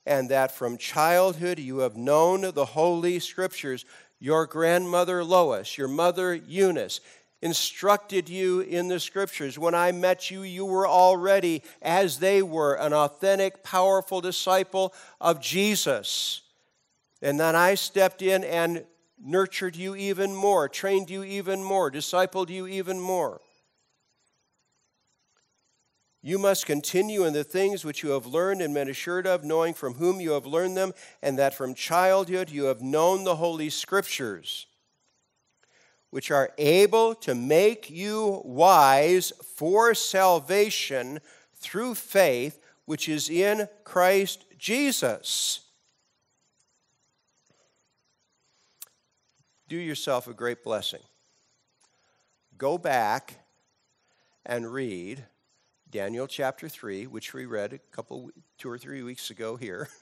and 0.04 0.30
that 0.30 0.52
from 0.52 0.78
childhood 0.78 1.60
you 1.60 1.78
have 1.78 1.96
known 1.96 2.42
the 2.56 2.66
Holy 2.66 3.20
Scriptures. 3.20 3.86
Your 4.20 4.48
grandmother 4.48 5.24
Lois, 5.24 5.78
your 5.78 5.88
mother 5.88 6.34
Eunice, 6.34 7.02
instructed 7.44 8.28
you 8.28 8.62
in 8.62 8.88
the 8.88 9.00
scriptures. 9.00 9.60
When 9.60 9.76
I 9.76 9.92
met 9.92 10.32
you, 10.32 10.42
you 10.42 10.66
were 10.66 10.88
already, 10.88 11.62
as 11.84 12.18
they 12.18 12.42
were, 12.42 12.74
an 12.74 12.94
authentic, 12.94 13.62
powerful 13.62 14.22
disciple 14.22 14.92
of 15.20 15.40
Jesus. 15.40 16.42
And 17.22 17.40
then 17.40 17.56
I 17.56 17.76
stepped 17.76 18.24
in 18.24 18.44
and 18.44 18.86
nurtured 19.24 19.76
you 19.76 19.96
even 19.96 20.36
more, 20.36 20.68
trained 20.68 21.10
you 21.10 21.24
even 21.24 21.64
more, 21.64 21.92
discipled 21.92 22.50
you 22.50 22.68
even 22.68 23.00
more. 23.00 23.42
You 26.24 26.38
must 26.38 26.66
continue 26.66 27.24
in 27.26 27.34
the 27.34 27.44
things 27.44 27.84
which 27.84 28.04
you 28.04 28.12
have 28.12 28.26
learned 28.26 28.62
and 28.62 28.74
been 28.74 28.90
assured 28.90 29.26
of, 29.26 29.44
knowing 29.44 29.74
from 29.74 29.96
whom 29.96 30.22
you 30.22 30.32
have 30.32 30.46
learned 30.46 30.78
them, 30.78 30.94
and 31.22 31.38
that 31.40 31.56
from 31.56 31.74
childhood 31.74 32.50
you 32.50 32.66
have 32.66 32.82
known 32.82 33.24
the 33.24 33.36
Holy 33.38 33.70
Scriptures 33.70 34.68
which 36.12 36.30
are 36.30 36.52
able 36.58 37.16
to 37.16 37.34
make 37.34 37.90
you 37.90 38.42
wise 38.44 39.32
for 39.58 39.96
salvation 39.96 41.20
through 41.56 41.96
faith 41.96 42.60
which 42.86 43.10
is 43.10 43.30
in 43.30 43.68
Christ 43.84 44.46
Jesus. 44.58 45.61
Do 49.72 49.78
yourself 49.78 50.28
a 50.28 50.34
great 50.34 50.66
blessing. 50.66 51.00
Go 52.58 52.78
back 52.78 53.46
and 54.46 54.70
read 54.70 55.24
Daniel 55.90 56.28
chapter 56.28 56.68
3, 56.68 57.08
which 57.08 57.34
we 57.34 57.46
read 57.46 57.72
a 57.72 57.78
couple, 57.78 58.32
two 58.58 58.70
or 58.70 58.78
three 58.78 59.02
weeks 59.02 59.30
ago 59.30 59.56
here. 59.56 59.88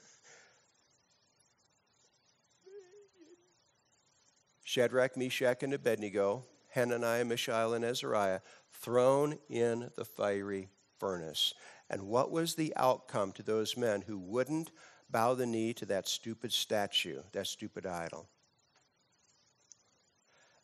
Shadrach, 4.64 5.16
Meshach, 5.16 5.62
and 5.62 5.72
Abednego, 5.72 6.46
Hananiah, 6.70 7.24
Mishael, 7.24 7.74
and 7.74 7.84
Azariah, 7.84 8.40
thrown 8.72 9.38
in 9.48 9.92
the 9.96 10.04
fiery 10.04 10.68
furnace. 10.98 11.54
And 11.88 12.08
what 12.08 12.32
was 12.32 12.56
the 12.56 12.72
outcome 12.74 13.30
to 13.34 13.44
those 13.44 13.76
men 13.76 14.00
who 14.00 14.18
wouldn't 14.18 14.72
bow 15.08 15.34
the 15.34 15.46
knee 15.46 15.72
to 15.74 15.86
that 15.86 16.08
stupid 16.08 16.50
statue, 16.50 17.22
that 17.30 17.46
stupid 17.46 17.86
idol? 17.86 18.28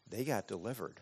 They 0.09 0.25
got 0.25 0.47
delivered 0.49 1.01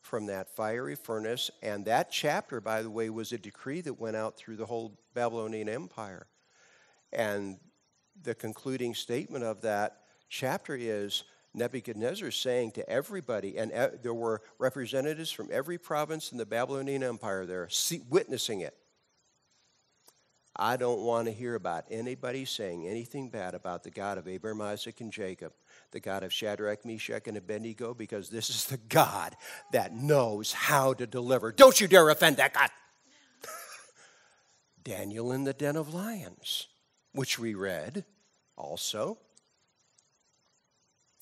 from 0.00 0.26
that 0.26 0.54
fiery 0.54 0.96
furnace. 0.96 1.50
And 1.62 1.84
that 1.86 2.10
chapter, 2.10 2.60
by 2.60 2.82
the 2.82 2.90
way, 2.90 3.10
was 3.10 3.32
a 3.32 3.38
decree 3.38 3.80
that 3.82 4.00
went 4.00 4.16
out 4.16 4.36
through 4.36 4.56
the 4.56 4.66
whole 4.66 4.98
Babylonian 5.14 5.68
Empire. 5.68 6.26
And 7.12 7.58
the 8.22 8.34
concluding 8.34 8.94
statement 8.94 9.44
of 9.44 9.62
that 9.62 9.98
chapter 10.28 10.76
is 10.78 11.24
Nebuchadnezzar 11.54 12.30
saying 12.30 12.72
to 12.72 12.88
everybody, 12.88 13.58
and 13.58 13.70
there 14.02 14.14
were 14.14 14.40
representatives 14.58 15.30
from 15.30 15.48
every 15.52 15.78
province 15.78 16.32
in 16.32 16.38
the 16.38 16.46
Babylonian 16.46 17.02
Empire 17.02 17.44
there 17.44 17.68
witnessing 18.08 18.60
it. 18.60 18.76
I 20.54 20.76
don't 20.76 21.00
want 21.00 21.28
to 21.28 21.32
hear 21.32 21.54
about 21.54 21.86
anybody 21.90 22.44
saying 22.44 22.86
anything 22.86 23.30
bad 23.30 23.54
about 23.54 23.82
the 23.82 23.90
God 23.90 24.18
of 24.18 24.28
Abraham, 24.28 24.60
Isaac, 24.60 25.00
and 25.00 25.10
Jacob, 25.10 25.54
the 25.92 26.00
God 26.00 26.22
of 26.22 26.32
Shadrach, 26.32 26.84
Meshach, 26.84 27.26
and 27.26 27.38
Abednego, 27.38 27.94
because 27.94 28.28
this 28.28 28.50
is 28.50 28.66
the 28.66 28.76
God 28.76 29.34
that 29.72 29.94
knows 29.94 30.52
how 30.52 30.92
to 30.94 31.06
deliver. 31.06 31.52
Don't 31.52 31.80
you 31.80 31.88
dare 31.88 32.10
offend 32.10 32.36
that 32.36 32.52
God. 32.52 32.68
Daniel 34.84 35.32
in 35.32 35.44
the 35.44 35.54
den 35.54 35.76
of 35.76 35.94
lions, 35.94 36.68
which 37.12 37.38
we 37.38 37.54
read 37.54 38.04
also. 38.54 39.18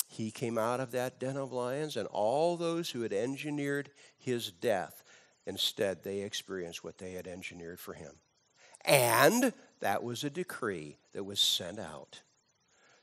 He 0.08 0.32
came 0.32 0.58
out 0.58 0.80
of 0.80 0.90
that 0.90 1.20
den 1.20 1.36
of 1.36 1.52
lions, 1.52 1.96
and 1.96 2.08
all 2.08 2.56
those 2.56 2.90
who 2.90 3.02
had 3.02 3.12
engineered 3.12 3.92
his 4.18 4.50
death, 4.50 5.04
instead, 5.46 6.02
they 6.02 6.22
experienced 6.22 6.82
what 6.82 6.98
they 6.98 7.12
had 7.12 7.28
engineered 7.28 7.78
for 7.78 7.94
him. 7.94 8.14
And 8.84 9.52
that 9.80 10.02
was 10.02 10.24
a 10.24 10.30
decree 10.30 10.98
that 11.12 11.24
was 11.24 11.40
sent 11.40 11.78
out 11.78 12.22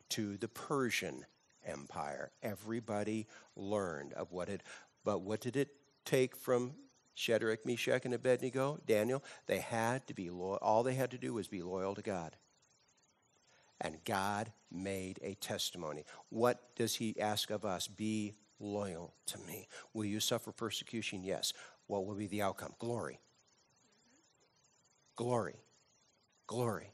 to 0.10 0.38
the 0.38 0.48
Persian 0.48 1.26
Empire. 1.66 2.32
Everybody 2.42 3.28
learned 3.56 4.14
of 4.14 4.32
what 4.32 4.50
it, 4.50 4.64
but 5.04 5.22
what 5.22 5.42
did 5.42 5.56
it 5.56 5.70
take 6.06 6.36
from 6.36 6.74
Shadrach, 7.14 7.66
Meshach, 7.66 8.06
and 8.06 8.14
Abednego, 8.14 8.80
Daniel? 8.86 9.24
They 9.48 9.60
had 9.60 10.08
to 10.08 10.14
be 10.14 10.30
loyal. 10.30 10.60
All 10.62 10.84
they 10.84 10.96
had 10.96 11.12
to 11.12 11.18
do 11.18 11.34
was 11.34 11.48
be 11.48 11.62
loyal 11.62 11.96
to 11.96 12.02
God. 12.02 12.36
And 13.80 14.04
God 14.06 14.52
made 14.72 15.20
a 15.22 15.36
testimony. 15.36 16.04
What 16.30 16.76
does 16.76 16.96
He 16.96 17.20
ask 17.20 17.52
of 17.52 17.64
us? 17.64 17.88
Be 17.88 18.34
loyal 18.60 19.14
to 19.28 19.38
me. 19.40 19.68
Will 19.94 20.06
you 20.06 20.20
suffer 20.20 20.52
persecution? 20.52 21.24
Yes. 21.24 21.54
What 21.86 22.06
will 22.06 22.16
be 22.16 22.28
the 22.28 22.42
outcome? 22.42 22.74
Glory. 22.80 23.20
Glory 25.16 25.56
glory. 26.48 26.94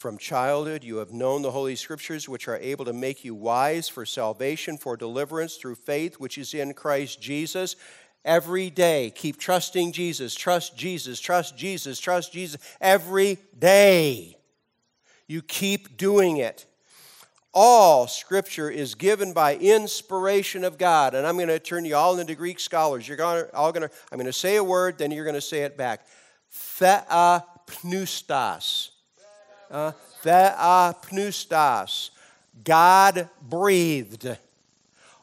From 0.00 0.16
childhood, 0.16 0.82
you 0.82 0.96
have 0.96 1.12
known 1.12 1.42
the 1.42 1.50
Holy 1.50 1.76
Scriptures, 1.76 2.26
which 2.26 2.48
are 2.48 2.56
able 2.56 2.86
to 2.86 2.92
make 2.94 3.22
you 3.22 3.34
wise 3.34 3.86
for 3.86 4.06
salvation, 4.06 4.78
for 4.78 4.96
deliverance 4.96 5.56
through 5.56 5.74
faith, 5.74 6.14
which 6.18 6.38
is 6.38 6.54
in 6.54 6.72
Christ 6.72 7.20
Jesus. 7.20 7.76
Every 8.24 8.70
day, 8.70 9.12
keep 9.14 9.38
trusting 9.38 9.92
Jesus, 9.92 10.34
trust 10.34 10.74
Jesus, 10.74 11.20
trust 11.20 11.54
Jesus, 11.54 12.00
trust 12.00 12.32
Jesus. 12.32 12.58
Every 12.80 13.36
day, 13.58 14.38
you 15.28 15.42
keep 15.42 15.98
doing 15.98 16.38
it 16.38 16.64
all 17.52 18.06
scripture 18.06 18.70
is 18.70 18.94
given 18.94 19.32
by 19.32 19.56
inspiration 19.56 20.62
of 20.64 20.78
God. 20.78 21.14
And 21.14 21.26
I'm 21.26 21.36
going 21.36 21.48
to 21.48 21.58
turn 21.58 21.84
you 21.84 21.96
all 21.96 22.18
into 22.18 22.34
Greek 22.34 22.60
scholars. 22.60 23.08
You're 23.08 23.16
going 23.16 23.44
to, 23.44 23.54
all 23.54 23.72
going 23.72 23.88
to, 23.88 23.94
I'm 24.12 24.18
going 24.18 24.26
to 24.26 24.32
say 24.32 24.56
a 24.56 24.64
word, 24.64 24.98
then 24.98 25.10
you're 25.10 25.24
going 25.24 25.34
to 25.34 25.40
say 25.40 25.62
it 25.62 25.76
back. 25.76 26.06
Theopneustos. 26.52 28.90
Uh, 29.70 29.92
theopneustos. 30.22 32.10
God 32.62 33.28
breathed. 33.42 34.36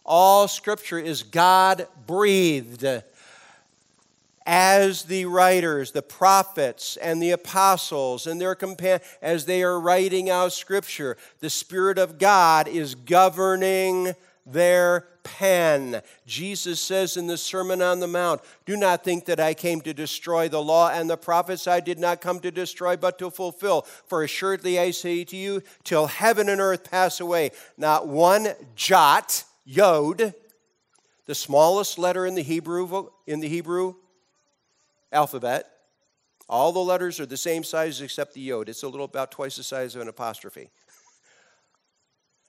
All 0.06 0.48
scripture 0.48 1.00
is 1.00 1.24
God 1.24 1.88
breathed 2.06 2.86
as 4.48 5.04
the 5.04 5.26
writers, 5.26 5.92
the 5.92 6.02
prophets 6.02 6.96
and 6.98 7.22
the 7.22 7.32
apostles 7.32 8.26
and 8.26 8.40
their 8.40 8.56
companions, 8.56 9.04
as 9.22 9.46
they 9.46 9.62
are 9.62 9.78
writing 9.78 10.30
out 10.30 10.54
scripture, 10.54 11.18
the 11.42 11.50
Spirit 11.50 11.98
of 11.98 12.18
God 12.18 12.70
is 12.70 12.96
governing 12.96 14.14
their 14.46 15.06
pen. 15.24 16.02
Jesus 16.26 16.80
says 16.80 17.18
in 17.18 17.28
the 17.28 17.38
Sermon 17.38 17.82
on 17.82 18.00
the 18.00 18.08
Mount, 18.08 18.40
Do 18.66 18.78
not 18.78 19.04
think 19.04 19.26
that 19.26 19.42
I 19.42 19.54
came 19.54 19.82
to 19.82 19.94
destroy 19.94 20.48
the 20.48 20.64
law 20.64 20.90
and 20.90 21.10
the 21.10 21.18
prophets. 21.18 21.68
I 21.68 21.82
did 21.82 22.00
not 22.00 22.22
come 22.22 22.40
to 22.40 22.50
destroy, 22.50 22.96
but 22.96 23.20
to 23.20 23.30
fulfill. 23.30 23.82
For 23.82 24.24
assuredly 24.24 24.80
I 24.80 24.92
say 24.92 25.26
to 25.26 25.36
you, 25.36 25.62
till 25.84 26.08
heaven 26.08 26.48
and 26.48 26.62
earth 26.62 26.90
pass 26.90 27.20
away, 27.20 27.52
not 27.78 28.08
one 28.08 28.54
jot, 28.78 29.44
yod, 29.66 30.34
the 31.26 31.36
smallest 31.36 32.00
letter 32.00 32.26
in 32.26 32.36
the 32.36 32.42
Hebrew, 32.42 33.10
in 33.26 33.42
the 33.42 33.50
Hebrew 33.50 33.96
alphabet. 35.12 35.70
All 36.50 36.72
the 36.72 36.80
letters 36.80 37.20
are 37.20 37.26
the 37.26 37.38
same 37.38 37.64
size 37.64 38.02
except 38.02 38.34
the 38.34 38.42
yod. 38.42 38.70
It's 38.70 38.84
a 38.84 38.88
little 38.88 39.06
about 39.06 39.32
twice 39.32 39.58
the 39.58 39.64
size 39.64 39.96
of 39.96 40.02
an 40.02 40.08
apostrophe. 40.08 40.70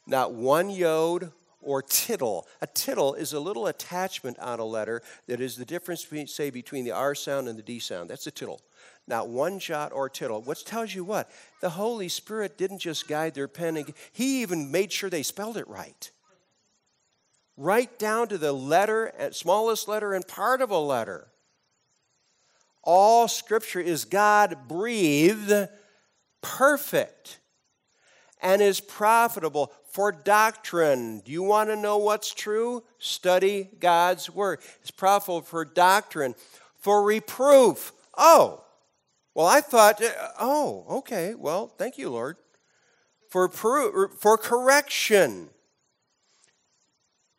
Not 0.07 0.33
one 0.33 0.71
yod 0.71 1.33
or 1.61 1.83
tittle. 1.83 2.47
A 2.63 2.67
tittle 2.67 3.15
is 3.15 3.33
a 3.33 3.41
little 3.41 3.67
attachment 3.67 4.39
on 4.39 4.61
a 4.61 4.65
letter 4.65 5.03
that 5.27 5.41
is 5.41 5.57
the 5.57 5.65
difference, 5.65 6.03
between, 6.05 6.27
say, 6.27 6.51
between 6.51 6.85
the 6.85 6.93
R 6.93 7.15
sound 7.15 7.49
and 7.49 7.59
the 7.59 7.63
D 7.63 7.79
sound. 7.81 8.09
That's 8.09 8.27
a 8.27 8.31
tittle. 8.31 8.61
Not 9.07 9.29
one 9.29 9.59
jot 9.59 9.93
or 9.93 10.09
tittle. 10.09 10.43
Which 10.43 10.65
tells 10.65 10.95
you 10.95 11.03
what? 11.03 11.31
The 11.61 11.71
Holy 11.71 12.09
Spirit 12.09 12.57
didn't 12.57 12.79
just 12.79 13.09
guide 13.09 13.35
their 13.35 13.49
pen, 13.49 13.85
He 14.13 14.43
even 14.43 14.71
made 14.71 14.93
sure 14.93 15.11
they 15.11 15.23
spelled 15.23 15.57
it 15.57 15.67
right. 15.67 16.11
Right 17.57 17.99
down 17.99 18.29
to 18.29 18.39
the 18.39 18.53
letter, 18.53 19.13
uh, 19.19 19.33
smallest 19.33 19.89
letter 19.89 20.15
and 20.15 20.27
part 20.27 20.63
of 20.63 20.71
a 20.71 20.79
letter 20.79 21.29
all 22.91 23.29
scripture 23.29 23.81
is 23.81 24.07
God 24.07 24.67
breathed, 24.67 25.53
perfect, 26.41 27.39
and 28.41 28.63
is 28.63 28.81
profitable 28.81 29.71
for 29.91 30.11
doctrine. 30.11 31.21
Do 31.21 31.31
you 31.31 31.43
want 31.43 31.69
to 31.69 31.77
know 31.77 31.99
what's 31.99 32.33
true? 32.33 32.83
Study 32.99 33.69
God's 33.79 34.31
word. 34.31 34.61
It's 34.81 34.91
profitable 34.91 35.43
for 35.43 35.67
doctrine, 35.67 36.35
for 36.79 37.03
reproof. 37.05 37.93
Oh, 38.17 38.65
well, 39.35 39.47
I 39.47 39.61
thought, 39.61 40.01
oh, 40.41 40.87
okay, 40.89 41.35
well, 41.35 41.67
thank 41.67 41.99
you, 41.99 42.09
Lord. 42.09 42.39
For, 43.29 43.51
for 43.51 44.39
correction, 44.39 45.51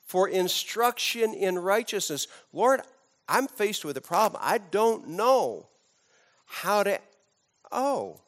for 0.06 0.30
instruction 0.30 1.34
in 1.34 1.58
righteousness. 1.58 2.28
Lord, 2.54 2.82
I'm 3.30 3.48
faced 3.48 3.86
with 3.86 3.96
a 3.96 4.02
problem. 4.02 4.42
I 4.44 4.58
don't 4.58 5.10
know 5.10 5.68
how 6.46 6.84
to. 6.84 7.00
Oh, 7.72 8.20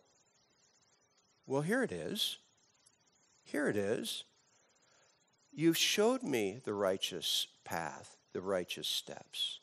well, 1.48 1.62
here 1.62 1.84
it 1.84 1.92
is. 1.92 2.38
Here 3.44 3.68
it 3.68 3.76
is. 3.76 4.24
You've 5.52 5.78
showed 5.78 6.24
me 6.24 6.62
the 6.64 6.74
righteous 6.74 7.48
path, 7.66 8.16
the 8.32 8.42
righteous 8.42 8.88
steps 8.88 9.60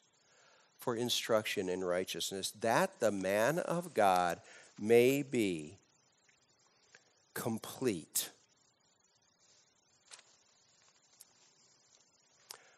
for 0.79 0.95
instruction 0.95 1.69
in 1.69 1.83
righteousness, 1.83 2.51
that 2.61 3.01
the 3.01 3.11
man 3.11 3.59
of 3.59 3.95
God 3.95 4.41
may 4.79 5.23
be 5.23 5.79
complete. 7.35 8.31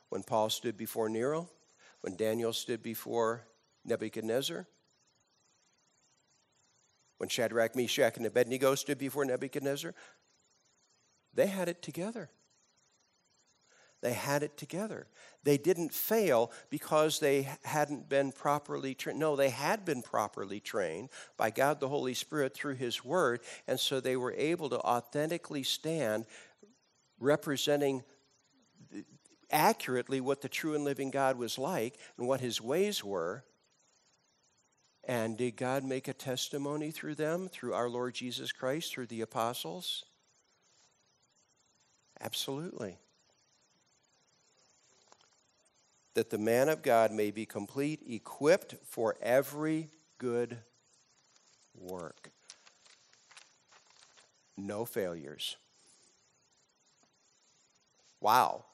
When 0.08 0.22
Paul 0.22 0.50
stood 0.50 0.76
before 0.76 1.08
Nero, 1.08 1.48
when 2.00 2.16
Daniel 2.16 2.52
stood 2.52 2.82
before 2.82 3.46
Nebuchadnezzar, 3.84 4.66
when 7.18 7.28
Shadrach, 7.28 7.76
Meshach, 7.76 8.16
and 8.16 8.26
Abednego 8.26 8.74
stood 8.74 8.98
before 8.98 9.24
Nebuchadnezzar, 9.24 9.94
they 11.34 11.46
had 11.46 11.68
it 11.68 11.82
together. 11.82 12.30
They 14.02 14.14
had 14.14 14.42
it 14.42 14.56
together. 14.56 15.06
They 15.44 15.58
didn't 15.58 15.92
fail 15.92 16.50
because 16.70 17.20
they 17.20 17.48
hadn't 17.64 18.08
been 18.08 18.32
properly 18.32 18.94
trained. 18.94 19.18
No, 19.18 19.36
they 19.36 19.50
had 19.50 19.84
been 19.84 20.00
properly 20.00 20.58
trained 20.58 21.10
by 21.36 21.50
God 21.50 21.80
the 21.80 21.88
Holy 21.88 22.14
Spirit 22.14 22.54
through 22.54 22.76
His 22.76 23.04
Word, 23.04 23.40
and 23.66 23.78
so 23.78 24.00
they 24.00 24.16
were 24.16 24.32
able 24.32 24.70
to 24.70 24.80
authentically 24.80 25.62
stand 25.62 26.24
representing 27.18 28.02
accurately 29.50 30.20
what 30.20 30.40
the 30.40 30.48
true 30.48 30.74
and 30.74 30.84
living 30.84 31.10
God 31.10 31.36
was 31.36 31.58
like 31.58 31.98
and 32.16 32.26
what 32.26 32.40
his 32.40 32.60
ways 32.60 33.04
were. 33.04 33.44
And 35.04 35.36
did 35.36 35.56
God 35.56 35.84
make 35.84 36.08
a 36.08 36.12
testimony 36.12 36.90
through 36.90 37.14
them, 37.16 37.48
through 37.48 37.74
our 37.74 37.88
Lord 37.88 38.14
Jesus 38.14 38.52
Christ, 38.52 38.92
through 38.92 39.06
the 39.06 39.22
apostles? 39.22 40.04
Absolutely. 42.20 42.98
That 46.14 46.30
the 46.30 46.38
man 46.38 46.68
of 46.68 46.82
God 46.82 47.12
may 47.12 47.30
be 47.30 47.46
complete, 47.46 48.00
equipped 48.06 48.74
for 48.84 49.16
every 49.22 49.88
good 50.18 50.58
work. 51.74 52.30
No 54.56 54.84
failures. 54.84 55.56
Wow. 58.20 58.64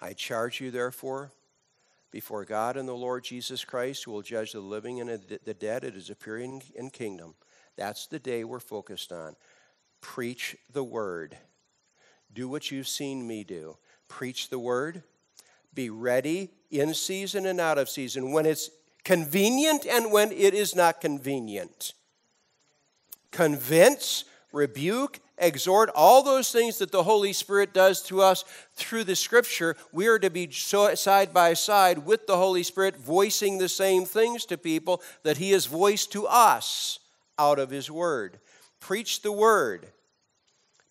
I 0.00 0.12
charge 0.12 0.60
you, 0.60 0.70
therefore, 0.70 1.32
before 2.10 2.44
God 2.44 2.76
and 2.76 2.88
the 2.88 2.94
Lord 2.94 3.24
Jesus 3.24 3.64
Christ, 3.64 4.04
who 4.04 4.12
will 4.12 4.22
judge 4.22 4.52
the 4.52 4.60
living 4.60 5.00
and 5.00 5.20
the 5.44 5.54
dead 5.54 5.84
at 5.84 5.94
his 5.94 6.10
appearing 6.10 6.62
in 6.74 6.90
kingdom. 6.90 7.34
That's 7.76 8.06
the 8.06 8.18
day 8.18 8.44
we're 8.44 8.60
focused 8.60 9.12
on. 9.12 9.36
Preach 10.00 10.56
the 10.72 10.84
word. 10.84 11.36
Do 12.32 12.48
what 12.48 12.70
you've 12.70 12.88
seen 12.88 13.26
me 13.26 13.44
do. 13.44 13.76
Preach 14.08 14.48
the 14.48 14.58
word. 14.58 15.02
Be 15.74 15.90
ready 15.90 16.50
in 16.70 16.94
season 16.94 17.46
and 17.46 17.60
out 17.60 17.78
of 17.78 17.88
season 17.88 18.32
when 18.32 18.46
it's 18.46 18.70
convenient 19.04 19.86
and 19.86 20.10
when 20.10 20.32
it 20.32 20.54
is 20.54 20.74
not 20.74 21.00
convenient. 21.00 21.94
Convince, 23.30 24.24
rebuke, 24.52 25.20
exhort, 25.40 25.90
all 25.94 26.22
those 26.22 26.52
things 26.52 26.78
that 26.78 26.92
the 26.92 27.02
Holy 27.02 27.32
Spirit 27.32 27.74
does 27.74 28.02
to 28.02 28.20
us 28.22 28.44
through 28.74 29.04
the 29.04 29.16
Scripture, 29.16 29.76
we 29.92 30.06
are 30.06 30.18
to 30.18 30.30
be 30.30 30.50
side 30.50 31.32
by 31.32 31.54
side 31.54 32.06
with 32.06 32.26
the 32.26 32.36
Holy 32.36 32.62
Spirit, 32.62 32.96
voicing 32.96 33.58
the 33.58 33.68
same 33.68 34.04
things 34.04 34.44
to 34.44 34.58
people 34.58 35.02
that 35.22 35.38
He 35.38 35.50
has 35.52 35.66
voiced 35.66 36.12
to 36.12 36.26
us 36.26 37.00
out 37.38 37.58
of 37.58 37.70
His 37.70 37.90
Word. 37.90 38.38
Preach 38.78 39.22
the 39.22 39.32
Word. 39.32 39.88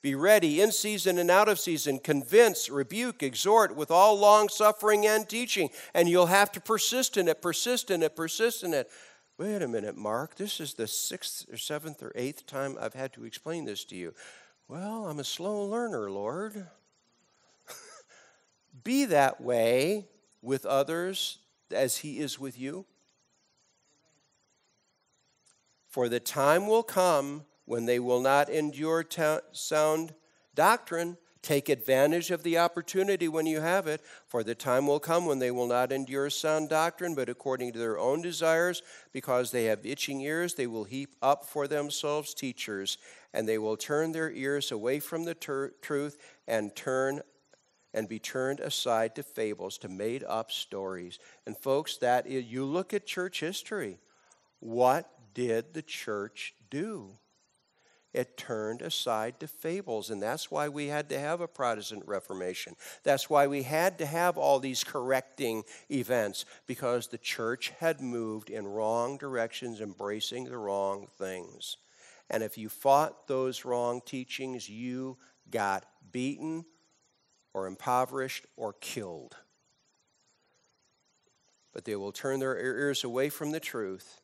Be 0.02 0.16
ready 0.16 0.62
in 0.62 0.72
season 0.72 1.18
and 1.18 1.30
out 1.30 1.50
of 1.50 1.60
season. 1.60 2.00
Convince, 2.00 2.70
rebuke, 2.70 3.22
exhort 3.22 3.76
with 3.76 3.91
all 3.91 4.18
long 4.18 4.47
suffering 4.47 5.06
and 5.06 5.28
teaching. 5.28 5.70
And 5.93 6.08
you'll 6.08 6.28
have 6.28 6.54
to 6.54 6.62
persist 6.62 7.18
in 7.18 7.28
it, 7.28 7.41
persist 7.41 7.91
in 7.91 8.02
it, 8.02 8.16
persist 8.16 8.64
in 8.64 8.74
it. 8.74 8.89
Wait 9.40 9.62
a 9.62 9.68
minute, 9.70 9.96
Mark. 9.96 10.36
This 10.36 10.60
is 10.60 10.74
the 10.74 10.86
sixth 10.86 11.46
or 11.50 11.56
seventh 11.56 12.04
or 12.04 12.12
eighth 12.14 12.46
time 12.46 12.76
I've 12.78 12.94
had 12.94 13.14
to 13.14 13.24
explain 13.24 13.64
this 13.64 13.86
to 13.86 13.96
you. 13.96 14.14
Well, 14.68 15.06
I'm 15.06 15.18
a 15.18 15.24
slow 15.24 15.64
learner, 15.64 16.12
Lord. 16.12 16.68
Be 18.84 19.06
that 19.06 19.40
way 19.40 20.10
with 20.42 20.66
others 20.66 21.38
as 21.72 22.00
He 22.00 22.20
is 22.20 22.38
with 22.38 22.60
you. 22.60 22.86
For 25.88 26.10
the 26.10 26.20
time 26.20 26.68
will 26.68 26.84
come 26.84 27.46
when 27.64 27.86
they 27.86 28.00
will 28.00 28.20
not 28.20 28.50
endure 28.50 29.06
ta- 29.06 29.40
sound 29.54 30.14
doctrine. 30.54 31.16
Take 31.42 31.70
advantage 31.70 32.32
of 32.32 32.44
the 32.44 32.58
opportunity 32.58 33.30
when 33.30 33.46
you 33.46 33.62
have 33.62 33.88
it, 33.88 34.02
for 34.28 34.44
the 34.44 34.56
time 34.56 34.88
will 34.88 35.00
come 35.00 35.26
when 35.26 35.40
they 35.40 35.52
will 35.52 35.68
not 35.68 35.92
endure 35.92 36.30
sound 36.30 36.70
doctrine, 36.70 37.16
but 37.16 37.30
according 37.30 37.72
to 37.74 37.80
their 37.80 37.98
own 37.98 38.22
desires, 38.22 38.82
because 39.14 39.52
they 39.52 39.66
have 39.66 39.86
itching 39.86 40.20
ears, 40.20 40.56
they 40.56 40.68
will 40.68 40.84
heap 40.84 41.16
up 41.22 41.46
for 41.46 41.68
themselves 41.68 42.34
teachers 42.34 42.98
and 43.34 43.48
they 43.48 43.58
will 43.58 43.78
turn 43.78 44.12
their 44.12 44.32
ears 44.32 44.72
away 44.72 45.00
from 45.00 45.24
the 45.24 45.36
ter- 45.36 45.70
truth 45.82 46.18
and 46.48 46.76
turn 46.76 47.22
and 47.94 48.08
be 48.08 48.20
turned 48.20 48.60
aside 48.60 49.16
to 49.16 49.24
fables, 49.24 49.78
to 49.80 49.88
made 49.88 50.24
up 50.26 50.52
stories. 50.52 51.20
And 51.46 51.58
folks, 51.58 51.98
that 51.98 52.28
is, 52.28 52.46
you 52.46 52.66
look 52.66 52.94
at 52.94 53.06
church 53.06 53.40
history. 53.40 54.00
What 54.60 55.10
did 55.34 55.74
the 55.74 55.82
church 55.82 56.54
do? 56.70 57.18
It 58.12 58.38
turned 58.38 58.82
aside 58.82 59.39
to 59.39 59.47
fables, 59.47 60.10
and 60.10 60.22
that's 60.22 60.49
why 60.49 60.68
we 60.68 60.88
had 60.88 61.10
to 61.10 61.20
have 61.20 61.41
a 61.41 61.47
Protestant 61.47 62.03
Reformation. 62.07 62.76
That's 63.03 63.30
why 63.30 63.45
we 63.45 63.64
had 63.64 63.99
to 63.99 64.05
have 64.07 64.38
all 64.38 64.60
these 64.60 64.84
correcting 64.84 65.64
events, 65.91 66.45
because 66.66 67.07
the 67.07 67.20
church 67.20 67.72
had 67.80 68.01
moved 68.01 68.49
in 68.49 68.68
wrong 68.68 69.18
directions, 69.18 69.80
embracing 69.80 70.45
the 70.45 70.57
wrong 70.57 71.07
things. 71.20 71.78
And 72.32 72.41
if 72.41 72.57
you 72.57 72.68
fought 72.68 73.28
those 73.28 73.64
wrong 73.64 74.01
teachings, 74.03 74.68
you 74.68 75.18
got 75.51 75.86
beaten 76.12 76.66
or 77.53 77.68
impoverished 77.68 78.45
or 78.57 78.74
killed. 78.74 79.36
But 81.74 81.86
they 81.86 81.95
will 81.95 82.12
turn 82.12 82.39
their 82.39 82.57
ears 82.57 83.03
away 83.03 83.30
from 83.30 83.51
the 83.51 83.60
truth 83.60 84.22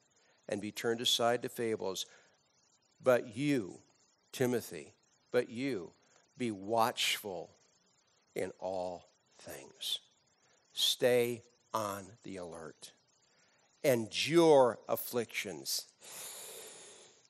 and 0.50 0.60
be 0.62 0.72
turned 0.72 1.02
aside 1.02 1.44
to 1.44 1.50
fables. 1.50 2.06
But 3.06 3.38
you, 3.38 3.80
Timothy, 4.34 4.94
but 5.32 5.50
you, 5.50 5.92
be 6.38 6.52
watchful 6.52 7.52
in 8.36 8.52
all 8.60 9.08
things. 9.40 10.00
Stay 10.74 11.44
on 11.74 12.04
the 12.24 12.36
alert. 12.36 12.92
Endure 13.86 14.80
afflictions 14.90 15.86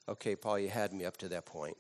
Okay, 0.07 0.35
Paul, 0.35 0.59
you 0.59 0.69
had 0.69 0.93
me 0.93 1.03
up 1.03 1.17
to 1.17 1.29
that 1.29 1.45
point. 1.45 1.77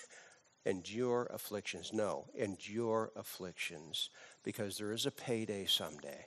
endure 0.66 1.26
afflictions. 1.32 1.92
No, 1.94 2.26
endure 2.34 3.10
afflictions 3.16 4.10
because 4.42 4.76
there 4.76 4.92
is 4.92 5.06
a 5.06 5.10
payday 5.10 5.64
someday. 5.64 6.26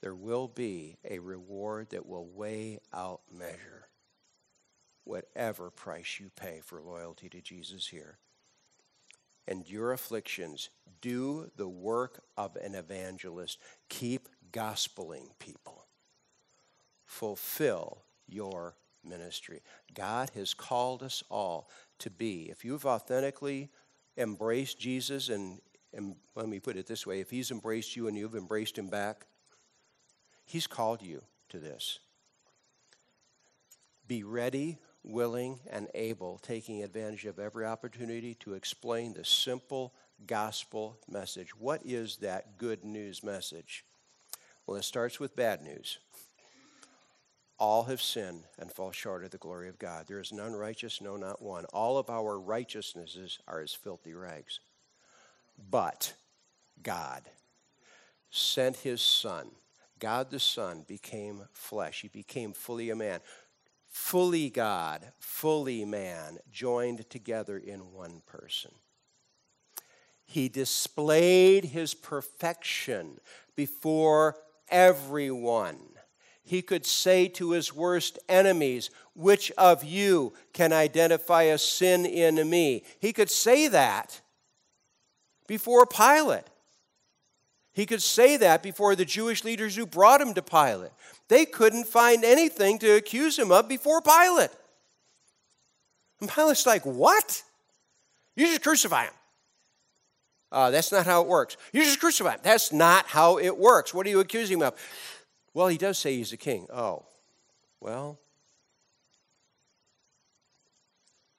There 0.00 0.14
will 0.14 0.48
be 0.48 0.96
a 1.04 1.18
reward 1.18 1.90
that 1.90 2.06
will 2.06 2.26
weigh 2.26 2.78
out 2.94 3.20
measure 3.30 3.89
whatever 5.10 5.70
price 5.70 6.20
you 6.20 6.30
pay 6.36 6.60
for 6.64 6.80
loyalty 6.80 7.28
to 7.28 7.40
Jesus 7.40 7.88
here. 7.88 8.16
Endure 9.48 9.92
afflictions. 9.92 10.70
Do 11.00 11.50
the 11.56 11.68
work 11.68 12.22
of 12.36 12.54
an 12.54 12.76
evangelist. 12.76 13.58
Keep 13.88 14.28
gospeling 14.52 15.30
people. 15.40 15.84
Fulfill 17.04 18.04
your 18.28 18.76
ministry. 19.04 19.62
God 19.92 20.30
has 20.36 20.54
called 20.54 21.02
us 21.02 21.24
all 21.28 21.68
to 21.98 22.08
be. 22.08 22.42
If 22.48 22.64
you've 22.64 22.86
authentically 22.86 23.68
embraced 24.16 24.78
Jesus, 24.78 25.28
and, 25.28 25.60
and 25.92 26.14
let 26.36 26.48
me 26.48 26.60
put 26.60 26.76
it 26.76 26.86
this 26.86 27.04
way 27.04 27.18
if 27.18 27.30
He's 27.30 27.50
embraced 27.50 27.96
you 27.96 28.06
and 28.06 28.16
you've 28.16 28.36
embraced 28.36 28.78
Him 28.78 28.88
back, 28.88 29.26
He's 30.44 30.68
called 30.68 31.02
you 31.02 31.22
to 31.48 31.58
this. 31.58 31.98
Be 34.06 34.22
ready, 34.22 34.78
willing, 35.02 35.60
and 35.70 35.88
able, 35.94 36.38
taking 36.42 36.82
advantage 36.82 37.24
of 37.24 37.38
every 37.38 37.64
opportunity 37.64 38.34
to 38.34 38.54
explain 38.54 39.14
the 39.14 39.24
simple 39.24 39.94
gospel 40.26 40.98
message. 41.08 41.56
What 41.56 41.80
is 41.84 42.18
that 42.18 42.58
good 42.58 42.84
news 42.84 43.22
message? 43.22 43.84
Well, 44.66 44.76
it 44.76 44.84
starts 44.84 45.18
with 45.18 45.36
bad 45.36 45.62
news. 45.62 45.98
All 47.58 47.84
have 47.84 48.00
sinned 48.00 48.44
and 48.58 48.72
fall 48.72 48.90
short 48.90 49.24
of 49.24 49.30
the 49.30 49.38
glory 49.38 49.68
of 49.68 49.78
God. 49.78 50.06
There 50.06 50.20
is 50.20 50.32
none 50.32 50.54
righteous, 50.54 51.00
no, 51.00 51.16
not 51.16 51.42
one. 51.42 51.66
All 51.66 51.98
of 51.98 52.08
our 52.08 52.38
righteousnesses 52.38 53.38
are 53.46 53.60
as 53.60 53.74
filthy 53.74 54.14
rags. 54.14 54.60
But 55.70 56.14
God 56.82 57.22
sent 58.30 58.76
his 58.76 59.02
Son. 59.02 59.50
God 59.98 60.30
the 60.30 60.40
Son 60.40 60.84
became 60.88 61.42
flesh. 61.52 62.00
He 62.00 62.08
became 62.08 62.54
fully 62.54 62.88
a 62.88 62.96
man. 62.96 63.20
Fully 63.90 64.48
God, 64.48 65.12
fully 65.18 65.84
man, 65.84 66.38
joined 66.50 67.08
together 67.10 67.58
in 67.58 67.92
one 67.92 68.22
person. 68.26 68.70
He 70.24 70.48
displayed 70.48 71.66
his 71.66 71.92
perfection 71.92 73.18
before 73.56 74.36
everyone 74.70 75.78
he 76.50 76.62
could 76.62 76.84
say 76.84 77.28
to 77.28 77.52
his 77.52 77.72
worst 77.72 78.18
enemies, 78.28 78.90
Which 79.14 79.52
of 79.52 79.84
you 79.84 80.32
can 80.52 80.72
identify 80.72 81.44
a 81.44 81.56
sin 81.56 82.04
in 82.04 82.50
me? 82.50 82.82
He 82.98 83.12
could 83.12 83.30
say 83.30 83.68
that 83.68 84.20
before 85.46 85.86
Pilate. 85.86 86.42
He 87.72 87.86
could 87.86 88.02
say 88.02 88.36
that 88.36 88.62
before 88.62 88.96
the 88.96 89.04
Jewish 89.04 89.44
leaders 89.44 89.76
who 89.76 89.86
brought 89.86 90.20
him 90.20 90.34
to 90.34 90.42
Pilate. 90.42 90.90
They 91.28 91.44
couldn't 91.44 91.86
find 91.86 92.24
anything 92.24 92.78
to 92.80 92.96
accuse 92.96 93.38
him 93.38 93.52
of 93.52 93.68
before 93.68 94.02
Pilate. 94.02 94.50
And 96.20 96.28
Pilate's 96.28 96.66
like, 96.66 96.84
What? 96.84 97.42
You 98.36 98.46
just 98.46 98.62
crucify 98.62 99.04
him. 99.04 99.12
Uh, 100.52 100.70
that's 100.70 100.90
not 100.90 101.06
how 101.06 101.22
it 101.22 101.28
works. 101.28 101.56
You 101.72 101.84
just 101.84 102.00
crucify 102.00 102.32
him. 102.32 102.40
That's 102.42 102.72
not 102.72 103.06
how 103.06 103.38
it 103.38 103.56
works. 103.56 103.94
What 103.94 104.06
are 104.06 104.10
you 104.10 104.20
accusing 104.20 104.58
him 104.58 104.62
of? 104.62 104.74
Well, 105.54 105.68
he 105.68 105.78
does 105.78 105.98
say 105.98 106.16
he's 106.16 106.32
a 106.32 106.36
king. 106.36 106.66
Oh, 106.72 107.04
well. 107.80 108.18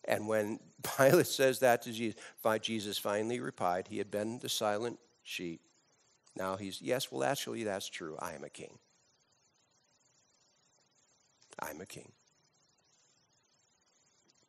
And 0.05 0.27
when 0.27 0.59
Pilate 0.97 1.27
says 1.27 1.59
that 1.59 1.81
to 1.83 1.91
Jesus, 1.91 2.19
Jesus 2.61 2.97
finally 2.97 3.39
replied, 3.39 3.87
he 3.89 3.97
had 3.97 4.11
been 4.11 4.39
the 4.39 4.49
silent 4.49 4.99
sheep. 5.23 5.61
Now 6.35 6.55
he's, 6.55 6.81
yes, 6.81 7.11
well, 7.11 7.23
actually, 7.23 7.63
that's 7.63 7.89
true. 7.89 8.17
I 8.19 8.33
am 8.33 8.43
a 8.43 8.49
king. 8.49 8.77
I'm 11.59 11.81
a 11.81 11.85
king. 11.85 12.11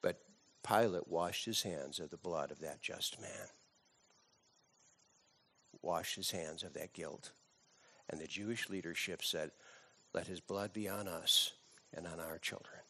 But 0.01 0.21
Pilate 0.67 1.09
washed 1.09 1.45
his 1.45 1.63
hands 1.63 1.99
of 1.99 2.11
the 2.11 2.17
blood 2.17 2.51
of 2.51 2.61
that 2.61 2.81
just 2.81 3.21
man, 3.21 3.49
washed 5.83 6.17
his 6.17 6.31
hands 6.31 6.63
of 6.63 6.75
that 6.75 6.93
guilt. 6.93 7.33
And 8.09 8.21
the 8.21 8.27
Jewish 8.27 8.69
leadership 8.69 9.23
said, 9.23 9.51
Let 10.15 10.27
his 10.27 10.41
blood 10.41 10.73
be 10.73 10.89
on 10.89 11.09
us 11.09 11.53
and 11.95 12.07
on 12.07 12.21
our 12.21 12.39
children. 12.39 12.81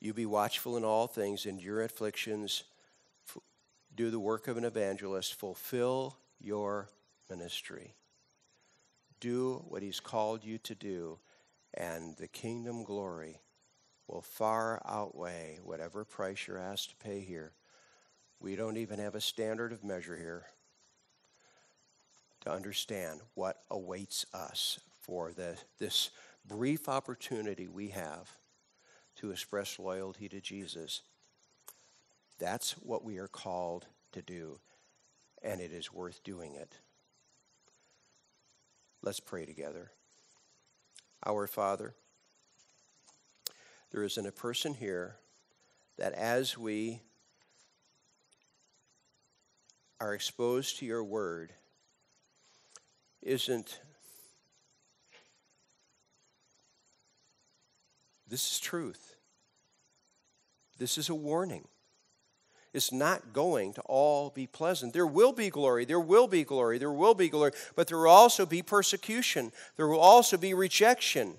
You 0.00 0.12
be 0.12 0.26
watchful 0.26 0.76
in 0.76 0.84
all 0.84 1.06
things, 1.06 1.46
endure 1.46 1.82
afflictions, 1.82 2.64
do 3.94 4.10
the 4.10 4.20
work 4.20 4.48
of 4.48 4.56
an 4.56 4.64
evangelist, 4.64 5.34
fulfill 5.34 6.16
your 6.40 6.88
ministry. 7.28 7.94
Do 9.20 9.64
what 9.68 9.82
He's 9.82 10.00
called 10.00 10.44
you 10.44 10.58
to 10.58 10.74
do, 10.74 11.18
and 11.74 12.16
the 12.16 12.28
kingdom 12.28 12.84
glory 12.84 13.40
will 14.08 14.22
far 14.22 14.82
outweigh 14.86 15.58
whatever 15.62 16.04
price 16.04 16.46
you're 16.46 16.58
asked 16.58 16.90
to 16.90 16.96
pay 16.96 17.20
here. 17.20 17.52
We 18.40 18.56
don't 18.56 18.76
even 18.76 18.98
have 18.98 19.14
a 19.14 19.20
standard 19.20 19.72
of 19.72 19.84
measure 19.84 20.16
here 20.16 20.46
to 22.40 22.50
understand 22.50 23.20
what 23.34 23.58
awaits 23.70 24.26
us 24.34 24.80
for 25.00 25.32
the, 25.32 25.56
this 25.78 26.10
brief 26.46 26.88
opportunity 26.88 27.68
we 27.68 27.88
have 27.88 28.36
to 29.16 29.30
express 29.30 29.78
loyalty 29.78 30.28
to 30.28 30.40
Jesus. 30.40 31.02
That's 32.42 32.72
what 32.72 33.04
we 33.04 33.18
are 33.18 33.28
called 33.28 33.86
to 34.10 34.20
do, 34.20 34.58
and 35.44 35.60
it 35.60 35.70
is 35.70 35.92
worth 35.92 36.24
doing 36.24 36.56
it. 36.56 36.76
Let's 39.00 39.20
pray 39.20 39.46
together. 39.46 39.92
Our 41.24 41.46
Father, 41.46 41.94
there 43.92 44.02
isn't 44.02 44.26
a 44.26 44.32
person 44.32 44.74
here 44.74 45.18
that 45.98 46.14
as 46.14 46.58
we 46.58 47.02
are 50.00 50.12
exposed 50.12 50.80
to 50.80 50.84
your 50.84 51.04
word 51.04 51.52
isn't 53.22 53.78
this 58.26 58.50
is 58.50 58.58
truth. 58.58 59.14
This 60.76 60.98
is 60.98 61.08
a 61.08 61.14
warning. 61.14 61.68
It's 62.74 62.92
not 62.92 63.34
going 63.34 63.74
to 63.74 63.82
all 63.82 64.30
be 64.30 64.46
pleasant. 64.46 64.94
There 64.94 65.06
will 65.06 65.32
be 65.32 65.50
glory, 65.50 65.84
there 65.84 66.00
will 66.00 66.26
be 66.26 66.42
glory, 66.42 66.78
there 66.78 66.92
will 66.92 67.14
be 67.14 67.28
glory, 67.28 67.52
but 67.76 67.86
there 67.86 67.98
will 67.98 68.08
also 68.08 68.46
be 68.46 68.62
persecution, 68.62 69.52
there 69.76 69.86
will 69.86 70.00
also 70.00 70.36
be 70.38 70.54
rejection, 70.54 71.34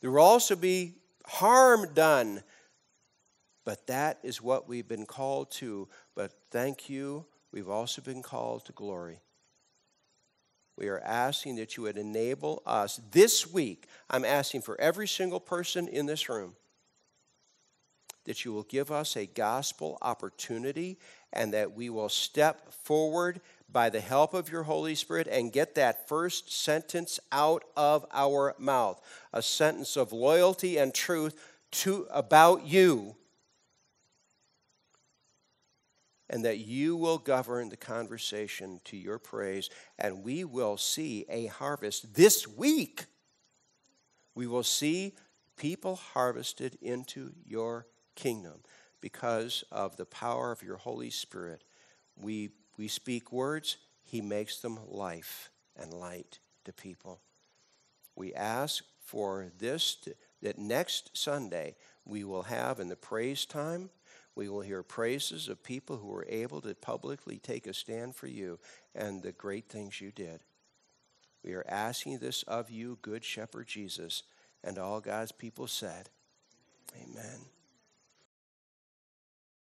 there 0.00 0.10
will 0.10 0.22
also 0.22 0.56
be 0.56 0.94
harm 1.26 1.94
done. 1.94 2.42
But 3.64 3.86
that 3.86 4.18
is 4.24 4.42
what 4.42 4.68
we've 4.68 4.88
been 4.88 5.06
called 5.06 5.52
to. 5.52 5.88
But 6.16 6.32
thank 6.50 6.90
you, 6.90 7.26
we've 7.52 7.68
also 7.68 8.02
been 8.02 8.20
called 8.20 8.64
to 8.64 8.72
glory. 8.72 9.20
We 10.76 10.88
are 10.88 10.98
asking 10.98 11.56
that 11.56 11.76
you 11.76 11.84
would 11.84 11.96
enable 11.96 12.64
us 12.66 13.00
this 13.12 13.52
week. 13.52 13.86
I'm 14.10 14.24
asking 14.24 14.62
for 14.62 14.80
every 14.80 15.06
single 15.06 15.38
person 15.38 15.86
in 15.86 16.06
this 16.06 16.28
room 16.28 16.56
that 18.24 18.44
you 18.44 18.52
will 18.52 18.62
give 18.64 18.90
us 18.90 19.16
a 19.16 19.26
gospel 19.26 19.98
opportunity 20.02 20.98
and 21.32 21.52
that 21.52 21.72
we 21.72 21.90
will 21.90 22.08
step 22.08 22.72
forward 22.72 23.40
by 23.70 23.88
the 23.88 24.00
help 24.00 24.34
of 24.34 24.50
your 24.50 24.64
Holy 24.64 24.94
Spirit 24.94 25.26
and 25.26 25.52
get 25.52 25.74
that 25.74 26.08
first 26.08 26.52
sentence 26.52 27.18
out 27.32 27.64
of 27.76 28.06
our 28.12 28.54
mouth 28.58 29.00
a 29.32 29.42
sentence 29.42 29.96
of 29.96 30.12
loyalty 30.12 30.76
and 30.76 30.92
truth 30.92 31.34
to, 31.70 32.06
about 32.10 32.66
you. 32.66 33.16
And 36.28 36.44
that 36.44 36.58
you 36.58 36.96
will 36.96 37.18
govern 37.18 37.68
the 37.68 37.76
conversation 37.76 38.80
to 38.84 38.96
your 38.96 39.18
praise, 39.18 39.68
and 39.98 40.22
we 40.22 40.44
will 40.44 40.78
see 40.78 41.26
a 41.28 41.46
harvest 41.46 42.14
this 42.14 42.48
week. 42.48 43.04
We 44.34 44.46
will 44.46 44.62
see 44.62 45.14
people 45.58 45.96
harvested 45.96 46.78
into 46.80 47.32
your 47.44 47.86
kingdom 48.14 48.60
because 49.00 49.64
of 49.70 49.96
the 49.96 50.06
power 50.06 50.52
of 50.52 50.62
your 50.62 50.76
Holy 50.76 51.10
Spirit. 51.10 51.64
We, 52.16 52.50
we 52.78 52.88
speak 52.88 53.32
words, 53.32 53.76
He 54.04 54.20
makes 54.20 54.60
them 54.60 54.78
life 54.88 55.50
and 55.76 55.92
light 55.92 56.38
to 56.64 56.72
people. 56.72 57.20
We 58.14 58.34
ask 58.34 58.84
for 59.00 59.50
this 59.58 59.96
to, 59.96 60.14
that 60.42 60.58
next 60.58 61.16
Sunday 61.16 61.76
we 62.04 62.24
will 62.24 62.44
have 62.44 62.80
in 62.80 62.88
the 62.88 62.96
praise 62.96 63.44
time, 63.44 63.90
we 64.34 64.48
will 64.48 64.60
hear 64.62 64.82
praises 64.82 65.48
of 65.48 65.62
people 65.62 65.98
who 65.98 66.08
were 66.08 66.26
able 66.28 66.60
to 66.62 66.74
publicly 66.74 67.38
take 67.38 67.66
a 67.66 67.74
stand 67.74 68.14
for 68.14 68.26
you 68.26 68.58
and 68.94 69.22
the 69.22 69.32
great 69.32 69.68
things 69.68 70.00
you 70.00 70.10
did. 70.10 70.40
We 71.44 71.52
are 71.54 71.66
asking 71.68 72.18
this 72.18 72.42
of 72.44 72.70
you, 72.70 72.98
Good 73.02 73.24
Shepherd 73.24 73.66
Jesus, 73.66 74.22
and 74.64 74.78
all 74.78 75.00
God's 75.00 75.32
people 75.32 75.66
said, 75.66 76.08
Amen. 76.96 77.40